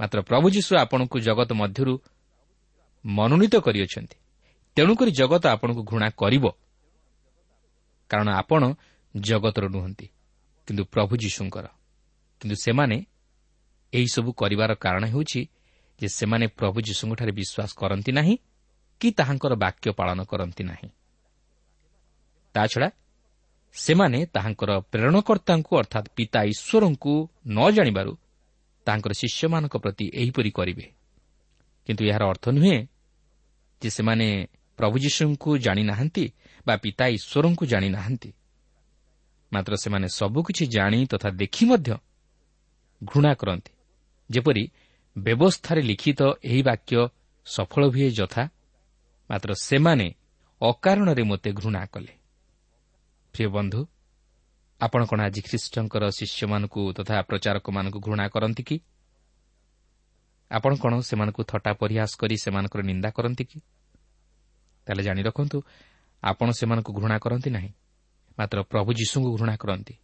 ମାତ୍ର 0.00 0.18
ପ୍ରଭୁ 0.20 0.46
ଯୀଶୁ 0.50 0.72
ଆପଣଙ୍କୁ 0.76 1.16
ଜଗତ 1.20 1.50
ମଧ୍ୟରୁ 1.52 1.94
ମନୋନୀତ 3.04 3.54
କରିଅଛନ୍ତି। 3.56 4.16
ତେଣୁକରି 4.76 5.10
ଜଗତ 5.10 5.44
ଆପଣଙ୍କୁ 5.46 5.82
ଘୃଣା 5.82 6.08
କରିବ। 6.10 6.44
କାରଣ 8.10 8.28
ଆପଣ 8.32 8.62
ଜଗତର 9.20 9.68
ନୁହନ୍ତି 9.68 10.06
କିନ୍ତୁ 10.66 10.84
ପ୍ରଭୁ 10.84 11.16
ଯୀଶୁଙ୍କର। 11.16 11.66
କିନ୍ତୁ 12.40 12.56
ସେମାନେ 12.56 12.96
ଏହିସବୁ 13.92 14.32
କରିବାର 14.32 14.74
କାରଣ 14.74 15.04
ହେଉଛି 15.06 15.40
ଯେ 16.00 16.08
ସେମାନେ 16.08 16.46
ପ୍ରଭୁ 16.46 16.80
ଯୀଶୁଙ୍କଠାରେ 16.80 17.32
ବିଶ୍ୱାସ 17.32 17.70
କରନ୍ତି 17.76 18.12
ନାହିଁ 18.12 18.36
କି 19.00 19.10
ତାହାଙ୍କର 19.10 19.54
ବାକ୍ୟ 19.54 19.92
ପାଳନ 19.92 20.24
କରନ୍ତି 20.24 20.64
ନାହିଁ। 20.64 20.88
ତାଛଡ଼ା 22.54 22.90
ସେମାନେ 23.72 24.26
ତାହାଙ୍କର 24.26 24.70
ପ୍ରେରଣକର୍ତ୍ତାଙ୍କୁ 24.80 25.72
ଅର୍ଥାତ୍ 25.76 26.08
ପିତା 26.16 26.40
ଈଶ୍ୱରଙ୍କୁ 26.42 27.28
ନ 27.46 27.70
ଜାଣିବାରୁ 27.70 28.12
ତାହାଙ୍କର 28.86 29.12
ଶିଷ୍ୟମାନଙ୍କ 29.12 29.76
ପ୍ରତି 29.76 30.10
ଏହିପରି 30.14 30.50
କରିବେ। 30.50 30.86
କିନ୍ତୁ 31.86 32.02
ଏହାର 32.04 32.22
ଅର୍ଥ 32.24 32.44
ନୁହେଁ 32.48 32.86
ଯେ 33.82 33.90
ସେମାନେ 33.90 34.46
ପ୍ରଭୁ 34.76 34.96
ଯୀଶୁଙ୍କୁ 34.98 35.58
ଜାଣିନାହାନ୍ତି 35.58 36.24
ବା 36.66 36.76
ପିତା 36.76 37.06
ଈଶ୍ୱରଙ୍କୁ 37.06 37.66
ଜାଣିନାହାନ୍ତି 37.66 38.30
ମାତ୍ର 39.54 39.72
ସେମାନେ 39.76 40.08
ସବୁକିଛି 40.08 40.64
ଜାଣି 40.66 40.98
ତଥା 41.06 41.28
ଦେଖି 41.40 41.64
ମଧ୍ୟ 41.70 41.90
ଘୃଣା 43.04 43.32
କରନ୍ତି। 43.34 43.72
ଯେପରି 44.30 44.64
ବ୍ୟବସ୍ଥାରେ 45.16 45.80
ଲିଖିତ 45.82 46.20
ଏହି 46.44 46.62
ବାକ୍ୟ 46.62 46.96
ସଫଳ 47.46 47.82
ହୁଏ 47.92 48.08
ଯଥା 48.10 48.44
ମାତ୍ର 49.30 49.50
ସେମାନେ 49.68 50.06
ଅକାରଣରେ 50.60 51.22
ମୋତେ 51.22 51.50
ଘୃଣା 51.52 51.82
କଲେ। 51.86 52.12
ପ୍ରିୟ 53.34 53.48
ବନ୍ଧୁ 53.48 53.80
ଆପଣ 54.80 55.00
କ'ଣ 55.04 55.20
ଆଜି 55.20 55.40
ଖ୍ରୀଷ୍ଟଙ୍କର 55.46 56.04
ଶିଷ୍ୟମାନଙ୍କୁ 56.18 56.80
ତଥା 56.96 57.14
ପ୍ରଚାରକମାନଙ୍କୁ 57.28 57.98
ଘୃଣା 58.06 58.24
କରନ୍ତି 58.28 58.62
କି? 58.62 58.76
ଆପଣ 60.50 60.72
କ'ଣ 60.82 60.92
ସେମାନଙ୍କୁ 61.00 61.40
ଥଟ୍ଟା 61.50 61.72
ପରିହାସ 61.82 62.10
କରି 62.20 62.36
ସେମାନଙ୍କର 62.44 62.80
ନିନ୍ଦା 62.90 63.10
କରନ୍ତି 63.16 63.44
କି? 63.50 63.58
ତାହେଲେ 64.86 65.02
ଜାଣି 65.02 65.20
ରଖନ୍ତୁ 65.22 65.58
ଆପଣ 66.22 66.48
ସେମାନଙ୍କୁ 66.58 66.90
ଘୃଣା 66.92 67.16
କରନ୍ତି 67.18 67.50
ନାହିଁ। 67.50 67.70
ମାତ୍ର 68.38 68.58
ପ୍ରଭୁ 68.62 68.90
ଯୀଶୁଙ୍କୁ 69.00 69.30
ଘୃଣା 69.38 69.54
କରନ୍ତି। 69.56 69.94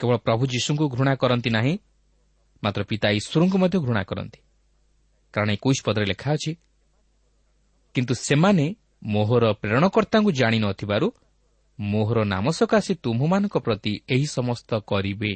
କେବଳ 0.00 0.16
ପ୍ରଭୁ 0.16 0.42
ଯୀଶୁଙ୍କୁ 0.46 0.84
ଘୃଣା 0.88 1.12
କରନ୍ତି 1.14 1.50
ନାହିଁ 1.50 1.74
ମାତ୍ର 2.62 2.80
ପିତା 2.84 3.08
ଈଶ୍ୱରଙ୍କୁ 3.18 3.56
ମଧ୍ୟ 3.58 3.78
ଘୃଣା 3.86 4.02
କରନ୍ତି। 4.04 4.40
କାରଣ 5.34 5.48
ଏକୋଇଶ 5.50 5.78
ପଦରେ 5.86 6.06
ଲେଖା 6.06 6.28
ଅଛି 6.32 6.52
କିନ୍ତୁ 7.94 8.14
ସେମାନେ 8.28 8.66
ମୋହର 9.04 9.44
ପ୍ରେରଣକର୍ତ୍ତାଙ୍କୁ 9.52 10.30
ଜାଣିନଥିବାରୁ 10.32 11.06
ମୋହର 11.78 12.18
ନାମ 12.24 12.46
ସକାଶେ 12.50 12.92
ତୁମମାନଙ୍କ 13.04 13.56
ପ୍ରତି 13.58 13.92
ଏହି 14.08 14.26
ସମସ୍ତ 14.36 14.70
କରିବେ 14.90 15.32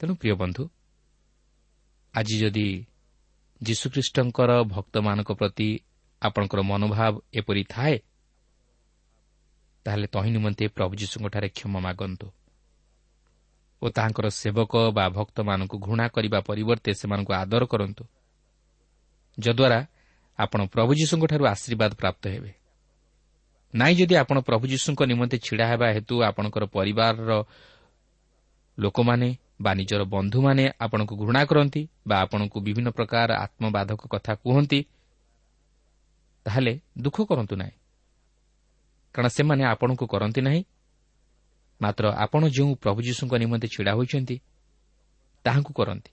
ତେଣୁ 0.00 0.12
ପ୍ରିୟ 0.14 0.34
ବନ୍ଧୁ 0.34 0.62
ଆଜି 2.14 2.36
ଯଦି 2.38 2.68
ଯୀଶୁଖ୍ରୀଷ୍ଟଙ୍କର 3.60 4.50
ଭକ୍ତମାନଙ୍କ 4.64 5.30
ପ୍ରତି 5.32 5.68
ଆପଣଙ୍କର 6.22 6.60
ମନୋଭାବ 6.62 7.14
ଏପରି 7.34 7.62
ଥାଏ 7.64 7.96
ତାହେଲେ 9.86 10.06
ତହିଁ 10.06 10.30
ନିମନ୍ତେ 10.30 10.64
ପ୍ରଭୁ 10.68 10.92
ଯୀଶୁଙ୍କଠାରେ 10.96 11.48
କ୍ଷମା 11.48 11.80
ମାଗନ୍ତୁ। 11.80 12.26
ଓ 13.82 13.86
ତାହାଙ୍କର 13.88 14.26
ସେବକ 14.28 14.72
ବା 14.90 15.04
ଭକ୍ତମାନଙ୍କୁ 15.08 15.76
ଘୃଣା 15.78 16.06
କରିବା 16.08 16.38
ପରିବର୍ତ୍ତେ 16.40 16.90
ସେମାନଙ୍କୁ 16.94 17.32
ଆଦର 17.32 17.62
କରନ୍ତୁ। 17.64 18.04
ଯଦ୍ୱାରା 19.38 19.78
ଆପଣ 20.38 20.60
ପ୍ରଭୁ 20.66 20.90
ଯୀଶୁଙ୍କଠାରୁ 20.94 21.44
ଆଶୀର୍ବାଦ 21.46 21.92
ପ୍ରାପ୍ତ 21.94 22.24
ହେବେ। 22.28 22.52
ନାହିଁ 23.74 23.94
ଯଦି 23.94 24.14
ଆପଣ 24.16 24.36
ପ୍ରଭୁ 24.40 24.64
ଯୀଶୁଙ୍କ 24.66 25.00
ନିମନ୍ତେ 25.02 25.36
ଛିଡ଼ା 25.38 25.66
ହେବା 25.66 25.86
ହେତୁ 25.92 26.14
ଆପଣଙ୍କର 26.22 26.64
ପରିବାରର 26.66 27.30
ଲୋକମାନେ 28.78 29.28
ବା 29.60 29.70
ନିଜର 29.74 30.02
ବନ୍ଧୁମାନେ 30.04 30.64
ଆପଣଙ୍କୁ 30.80 31.14
ଘୃଣା 31.16 31.42
କରନ୍ତି 31.44 31.82
ବା 32.06 32.16
ଆପଣଙ୍କୁ 32.20 32.58
ବିଭିନ୍ନ 32.60 32.88
ପ୍ରକାର 32.90 33.28
ଆତ୍ମବାଧକ 33.44 34.00
କଥା 34.10 34.32
କୁହନ୍ତି 34.34 34.80
ତାହେଲେ 36.46 36.72
ଦୁଃଖ 36.98 37.18
କରନ୍ତୁ 37.22 37.54
ନାହିଁ। 37.56 37.74
କାରଣ 39.16 39.28
ସେମାନେ 39.28 39.62
ଆପଣଙ୍କୁ 39.64 40.04
କରନ୍ତି 40.12 40.40
ନାହିଁ। 40.40 40.62
ମାତ୍ର 41.80 42.04
ଆପଣ 42.24 42.42
ଯେଉଁ 42.48 42.72
ପ୍ରଭୁ 42.76 43.00
ଯୀଶୁଙ୍କ 43.02 43.32
ନିମନ୍ତେ 43.36 43.68
ଛିଡ଼ା 43.68 43.92
ହୋଇଛନ୍ତି 43.96 44.36
ତାହାଙ୍କୁ 45.44 45.72
କରନ୍ତି। 45.72 46.10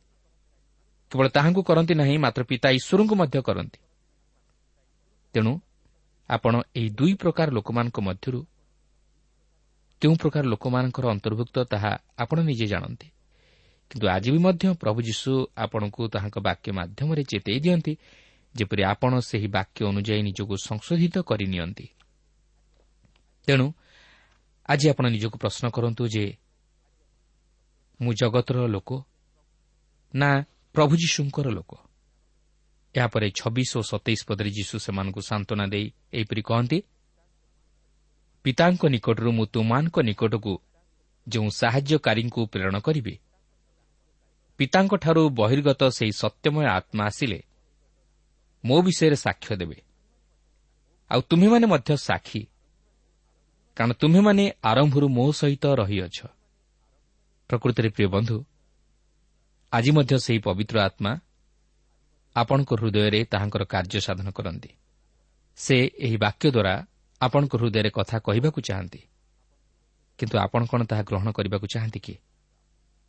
କେବଳ 1.12 1.28
ତାହାଙ୍କୁ 1.28 1.62
କରନ୍ତି 1.64 1.94
ନାହିଁ 1.94 2.18
ମାତ୍ର 2.18 2.42
ପିତା 2.44 2.68
ଈଶ୍ୱରଙ୍କୁ 2.80 3.16
ମଧ୍ୟ 3.16 3.38
କରନ୍ତି। 3.42 3.80
ତେଣୁ 5.34 5.54
ଆପଣ 6.30 6.54
ଏହି 6.76 6.90
ଦୁଇ 6.90 7.14
ପ୍ରକାର 7.14 7.48
ଲୋକମାନଙ୍କ 7.52 7.98
ମଧ୍ୟରୁ 8.00 8.40
କେଉଁ 10.02 10.16
ପ୍ରକାର 10.16 10.44
ଲୋକମାନଙ୍କର 10.44 11.06
ଅନ୍ତର୍ଭୁକ୍ତ 11.08 11.56
ତାହା 11.64 11.92
ଆପଣ 12.18 12.38
ନିଜେ 12.40 12.66
ଜାଣନ୍ତି। 12.66 13.08
କିନ୍ତୁ 13.92 14.06
ଆଜି 14.08 14.30
ବି 14.32 14.40
ମଧ୍ୟ 14.40 14.64
ପ୍ରଭୁ 14.80 15.00
ଯୀଶୁ 15.02 15.32
ଆପଣଙ୍କୁ 15.58 16.02
ତାହାଙ୍କ 16.08 16.38
ବାକ୍ୟ 16.40 16.68
ମାଧ୍ୟମରେ 16.72 17.24
ଚେତାଇ 17.24 17.60
ଦିଅନ୍ତି 17.60 17.94
ଯେପରି 18.56 18.84
ଆପଣ 18.84 19.12
ସେହି 19.20 19.48
ବାକ୍ୟ 19.48 19.80
ଅନୁଯାୟୀ 19.92 20.22
ନିଜକୁ 20.24 20.54
ସଂଶୋଧିତ 20.68 21.16
କରିନିଅନ୍ତି 21.30 21.86
ତେଣୁ 23.48 23.68
ଆଜି 24.70 24.86
ଆପଣ 24.90 25.06
ନିଜକୁ 25.10 25.38
ପ୍ରଶ୍ନ 25.38 25.66
କରନ୍ତୁ 25.70 26.04
ଯେ 26.08 26.26
ମୁଁ 28.02 28.14
ଜଗତର 28.14 28.58
ଲୋକ 28.68 28.90
ନା 30.14 30.30
ପ୍ରଭୁ 30.76 30.94
ଯୀଶୁଙ୍କର 30.96 31.48
ଲୋକ? 31.50 31.72
ଏହାପରେ 32.96 33.28
ଛବିଶ 33.40 33.72
ଓ 33.78 33.82
ସତେଇଶ 33.82 34.22
ପଦରେ 34.28 34.50
ଯୀଶୁ 34.50 34.76
ସେମାନଙ୍କୁ 34.86 35.22
ସାନ୍ତ୍ୱନା 35.22 35.66
ଦେଇ 35.74 35.86
ଏହିପରି 36.14 36.42
କହନ୍ତି 36.42 36.80
ପିତାଙ୍କ 38.46 38.82
ନିକଟରୁ 38.86 39.30
ମୁଁ 39.32 39.46
ତୁମାନଙ୍କ 39.46 39.98
ନିକଟକୁ 40.00 40.54
ଯେଉଁ 41.28 41.50
ସାହାଯ୍ୟକାରୀଙ୍କୁ 41.60 42.42
ପ୍ରେରଣ 42.46 42.76
କରିବି 42.80 43.16
ପିତାଙ୍କଠାରୁ 44.60 45.24
ବହିର୍ଗତ 45.30 45.82
ସେହି 45.90 46.14
ସତ୍ୟମୟ 46.22 46.66
ଆତ୍ମା 46.78 47.04
ଆସିଲେ 47.06 47.40
ମୋ 48.64 48.78
ବିଷୟରେ 48.82 49.18
ସାକ୍ଷ୍ୟ 49.26 49.56
ଦେବେ। 49.58 49.78
ଆଉ 51.12 51.22
ତୁମେମାନେ 51.30 51.66
ମଧ୍ୟ 51.68 51.92
ସାକ୍ଷୀ 51.98 52.42
କାରଣ 53.78 53.94
ତୁମେମାନେ 53.94 54.52
ଆରମ୍ଭରୁ 54.64 55.08
ମୋ 55.08 55.32
ସହିତ 55.32 55.66
ରହିଅଛ। 55.66 56.18
ପ୍ରକୃତରେ 57.50 57.90
ପ୍ରିୟ 57.90 58.08
ବନ୍ଧୁ 58.08 58.46
ଆଜି 59.74 59.92
ମଧ୍ୟ 59.92 60.20
ସେହି 60.20 60.40
ପବିତ୍ର 60.40 60.80
ଆତ୍ମା 60.80 61.12
ଆପଣଙ୍କ 62.36 62.74
ହୃଦୟରେ 62.74 63.26
ତାହାଙ୍କର 63.26 63.64
କାର୍ଯ୍ୟ 63.64 64.00
ସାଧନ 64.00 64.32
କରନ୍ତି। 64.32 64.70
ସେ 65.56 65.76
ଏହି 66.00 66.18
ବାକ୍ୟ 66.18 66.52
ଦ୍ୱାରା 66.52 66.88
ଆପଣଙ୍କ 67.22 67.54
ହୃଦୟରେ 67.56 67.90
କଥା 67.90 68.20
କହିବାକୁ 68.20 68.62
ଚାହାନ୍ତି। 68.62 69.02
କିନ୍ତୁ 70.18 70.38
ଆପଣ 70.38 70.66
କ'ଣ 70.66 70.84
ତାହା 70.84 71.04
ଗ୍ରହଣ 71.04 71.32
କରିବାକୁ 71.32 71.68
ଚାହାନ୍ତି 71.68 72.00
କି? 72.00 72.16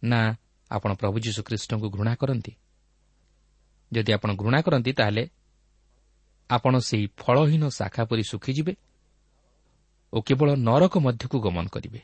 ନା 0.04 0.36
ଆପଣ 0.70 0.94
ପ୍ରଭୁ 0.94 1.16
ଯୀଶୁଖ୍ରୀଷ୍ଟଙ୍କୁ 1.18 1.88
ଘୃଣା 1.90 2.14
କରନ୍ତି? 2.14 2.52
ଯଦି 3.92 4.12
ଆପଣ 4.12 4.30
ଘୃଣା 4.34 4.60
କରନ୍ତି 4.62 4.92
ତାହେଲେ 4.92 5.24
ଆପଣ 6.50 6.78
ସେହି 6.78 7.06
ଫଳହୀନ 7.16 7.68
ଶାଖା 7.68 8.04
ପରି 8.04 8.22
ଶୁଖିଯିବେ। 8.22 8.76
ଓ 10.14 10.18
କେବଳ 10.26 10.48
ନରକ 10.68 10.94
ମଧ୍ୟକୁ 11.06 11.36
ଗମନ 11.46 11.66
କରିବେ। 11.74 12.00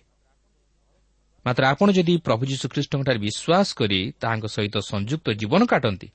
ମାତ୍ର 1.47 1.63
ଆପଣ 1.73 1.89
ଯଦି 1.97 2.15
ପ୍ରଭୁ 2.27 2.43
ଯୀଶୁଖ୍ରୀଷ୍ଟଙ୍କଠାରେ 2.51 3.19
ବିଶ୍ୱାସ 3.27 3.69
କରି 3.81 4.01
ତାହାଙ୍କ 4.21 4.47
ସହିତ 4.55 4.77
ସଂଯୁକ୍ତ 4.93 5.27
ଜୀବନ 5.41 5.63
କାଟନ୍ତି 5.73 6.09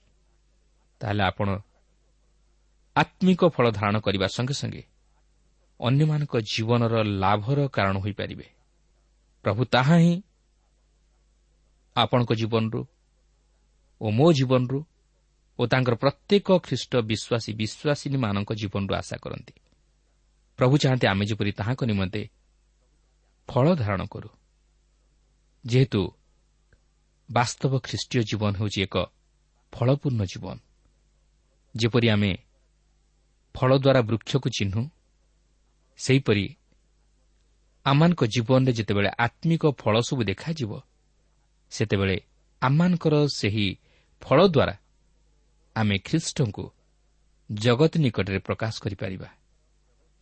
ତାହେଲେ 1.02 1.24
ଆପଣ 1.24 1.48
ଆତ୍ମିକ 2.96 3.42
ଫଳ 3.56 3.66
ଧାରଣ 3.80 3.96
କରିବା 4.00 4.28
ସଙ୍ଗେ 4.36 4.56
ସଙ୍ଗେ 4.62 4.84
ଅନ୍ୟମାନଙ୍କ 5.80 6.34
ଜୀବନର 6.52 6.94
ଲାଭର 7.24 7.60
କାରଣ 7.68 7.96
ହୋଇପାରିବେ। 8.00 8.48
ପ୍ରଭୁ 9.46 9.62
ତାହା 9.66 9.96
ହିଁ 9.98 10.16
ଆପଣଙ୍କ 11.96 12.32
ଜୀବନରୁ 12.42 12.82
ଓ 14.02 14.06
ମୋ 14.18 14.28
ଜୀବନରୁ 14.38 14.80
ଓ 15.60 15.62
ତାଙ୍କର 15.72 15.96
ପ୍ରତ୍ୟେକ 16.04 16.48
ଖ୍ରୀଷ୍ଟ 16.66 16.92
ବିଶ୍ୱାସୀ 17.10 17.52
ବିଶ୍ୱାସିନୀମାନଙ୍କ 17.62 18.50
ଜୀବନରୁ 18.62 18.94
ଆଶା 18.96 19.18
କରନ୍ତି। 19.18 19.54
ପ୍ରଭୁ 20.58 20.76
ଚାହାନ୍ତି 20.78 21.06
ଆମେ 21.08 21.24
ଯେପରି 21.26 21.52
ତାହାଙ୍କ 21.52 21.82
ନିମନ୍ତେ 21.92 22.22
ଫଳ 23.50 23.66
ଧାରଣ 23.76 24.02
କରୁ। 24.06 24.30
ଯେହେତୁ 25.66 26.02
ବାସ୍ତବ 27.30 27.74
ଖ୍ରୀଷ୍ଟୀୟ 27.86 28.22
ଜୀବନ 28.30 28.52
ହେଉଛି 28.60 28.80
ଏକ 28.86 28.96
ଫଳପୂର୍ଣ୍ଣ 29.74 30.22
ଜୀବନ। 30.32 30.58
ଯେପରି 31.76 32.08
ଆମେ 32.10 32.32
ଫଳ 33.56 33.70
ଦ୍ୱାରା 33.78 34.02
ବୃକ୍ଷକୁ 34.02 34.50
ଚିହ୍ନୁ 34.58 34.82
ସେହିପରି 36.00 36.46
ଆମମାନଙ୍କ 37.86 38.22
ଜୀବନରେ 38.26 38.72
ଯେତେବେଳେ 38.78 39.10
ଆତ୍ମିକ 39.26 39.64
ଫଳ 39.82 39.96
ସବୁ 40.08 40.22
ଦେଖାଯିବ 40.30 40.72
ସେତେବେଳେ 41.72 42.18
ଆମମାନଙ୍କର 42.62 43.16
ସେହି 43.40 43.68
ଫଳ 44.22 44.40
ଦ୍ୱାରା 44.48 44.76
ଆମେ 45.76 45.96
ଖ୍ରୀଷ୍ଟଙ୍କୁ 46.08 46.64
ଜଗତ 47.50 47.94
ନିକଟରେ 47.98 48.40
ପ୍ରକାଶ 48.40 48.74
କରିପାରିବା। 48.84 49.30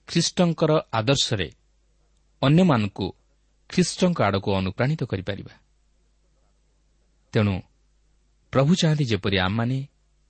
ଖ୍ରୀଷ୍ଟଙ୍କର 0.08 0.72
ଆଦର୍ଶରେ 0.94 1.48
ଅନ୍ୟମାନଙ୍କୁ 2.42 3.08
ଖ୍ରୀଷ୍ଟଙ୍କ 3.70 4.18
ଆଡ଼କୁ 4.24 4.50
ଅନୁପ୍ରାଣିତ 4.54 5.02
କରିପାରିବା। 5.04 5.54
ତେଣୁ 7.34 7.56
ପ୍ରଭୁ 8.54 8.72
ଚାହାନ୍ତି 8.76 9.06
ଯେପରି 9.06 9.38
ଆମମାନେ 9.40 9.78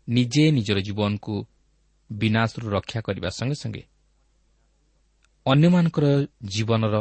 ନିଜେ 0.08 0.44
ନିଜର 0.52 0.78
ଜୀବନକୁ 0.80 1.36
ବିନାଶରୁ 2.10 2.66
ରକ୍ଷା 2.70 3.00
କରିବା 3.02 3.30
ସଙ୍ଗେ 3.30 3.58
ସଙ୍ଗେ 3.64 3.84
ଅନ୍ୟମାନଙ୍କର 5.46 6.06
ଜୀବନର 6.44 6.96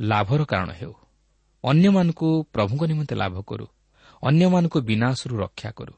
ଲାଭର 0.00 0.40
କାରଣ 0.44 0.70
ହେଉ। 0.70 0.94
ଅନ୍ୟମାନଙ୍କୁ 1.64 2.28
ପ୍ରଭୁଙ୍କ 2.54 2.82
ନିମନ୍ତେ 2.90 3.14
ଲାଭ 3.16 3.36
କରୁ 3.42 3.66
ଅନ୍ୟମାନଙ୍କୁ 4.22 4.78
ବିନାଶରୁ 4.80 5.34
ରକ୍ଷା 5.38 5.70
କରୁ। 5.70 5.94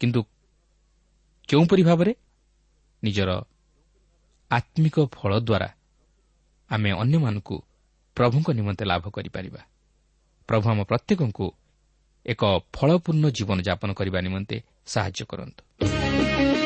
କିନ୍ତୁ 0.00 0.20
କେଉଁପରି 1.48 1.82
ଭାବରେ? 1.82 2.12
ନିଜର 3.02 3.30
ଆତ୍ମିକ 4.50 4.96
ଫଳ 5.12 5.32
ଦ୍ୱାରା 5.38 5.68
ଆମେ 6.70 6.90
ଅନ୍ୟମାନଙ୍କୁ 6.92 7.56
ପ୍ରଭୁଙ୍କ 8.16 8.48
ନିମନ୍ତେ 8.50 8.84
ଲାଭ 8.84 9.04
କରିପାରିବା। 9.10 9.60
ପ୍ରଭୁ 10.48 10.64
ଆମ 10.70 10.80
ପ୍ରତ୍ୟେକଙ୍କୁ 10.82 11.46
ଏକ 12.26 12.42
ଫଳପୂର୍ଣ୍ଣ 12.72 13.24
ଜୀବନଯାପନ 13.30 13.90
କରିବା 13.92 14.18
ନିମନ୍ତେ 14.20 14.56
ସାହାଯ୍ୟ 14.86 15.22
କରନ୍ତୁ। 15.28 16.65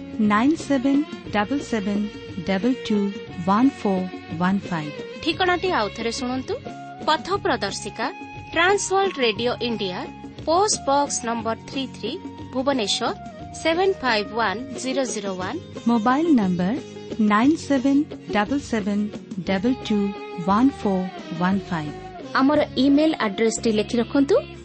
nine 0.21 0.51
seven 0.61 0.97
double 1.33 1.59
seven 1.65 1.99
double 2.47 2.73
two 2.87 2.97
one 3.47 3.65
four 3.79 3.99
one 4.39 4.55
five 4.69 4.89
ঠিকଣାটি 5.23 5.69
আউଥରେ 5.79 6.11
ଶୁଣନ୍ତୁ 6.19 6.53
ପଥ 7.07 7.27
ପ୍ରଦର୍ଶିକା 7.43 8.05
trans world 8.53 9.15
radio 9.25 9.51
India 9.67 9.99
post 10.47 10.77
box 10.87 11.17
number 11.27 11.57
three 11.69 11.83
three 11.95 12.11
Bhubaneswar 12.53 13.09
seven 13.53 13.93
five 14.01 14.29
one 14.37 14.59
zero 14.83 15.03
zero 15.13 15.31
one 15.41 15.59
mobile 15.91 16.27
number 16.39 16.73
nine 17.31 17.57
seven 17.67 18.01
double 18.35 18.63
seven 18.69 19.03
double 19.49 19.77
two 19.87 19.99
one 20.47 20.71
four 20.79 21.05
one 21.41 21.61
five 21.69 21.93
ଆମର 22.39 22.59
email 22.85 23.11
ଆଡ୍ରେସଟି 23.25 23.71
ଲେଖି 23.79 23.95
ରଖନ୍ତୁ 24.01 24.35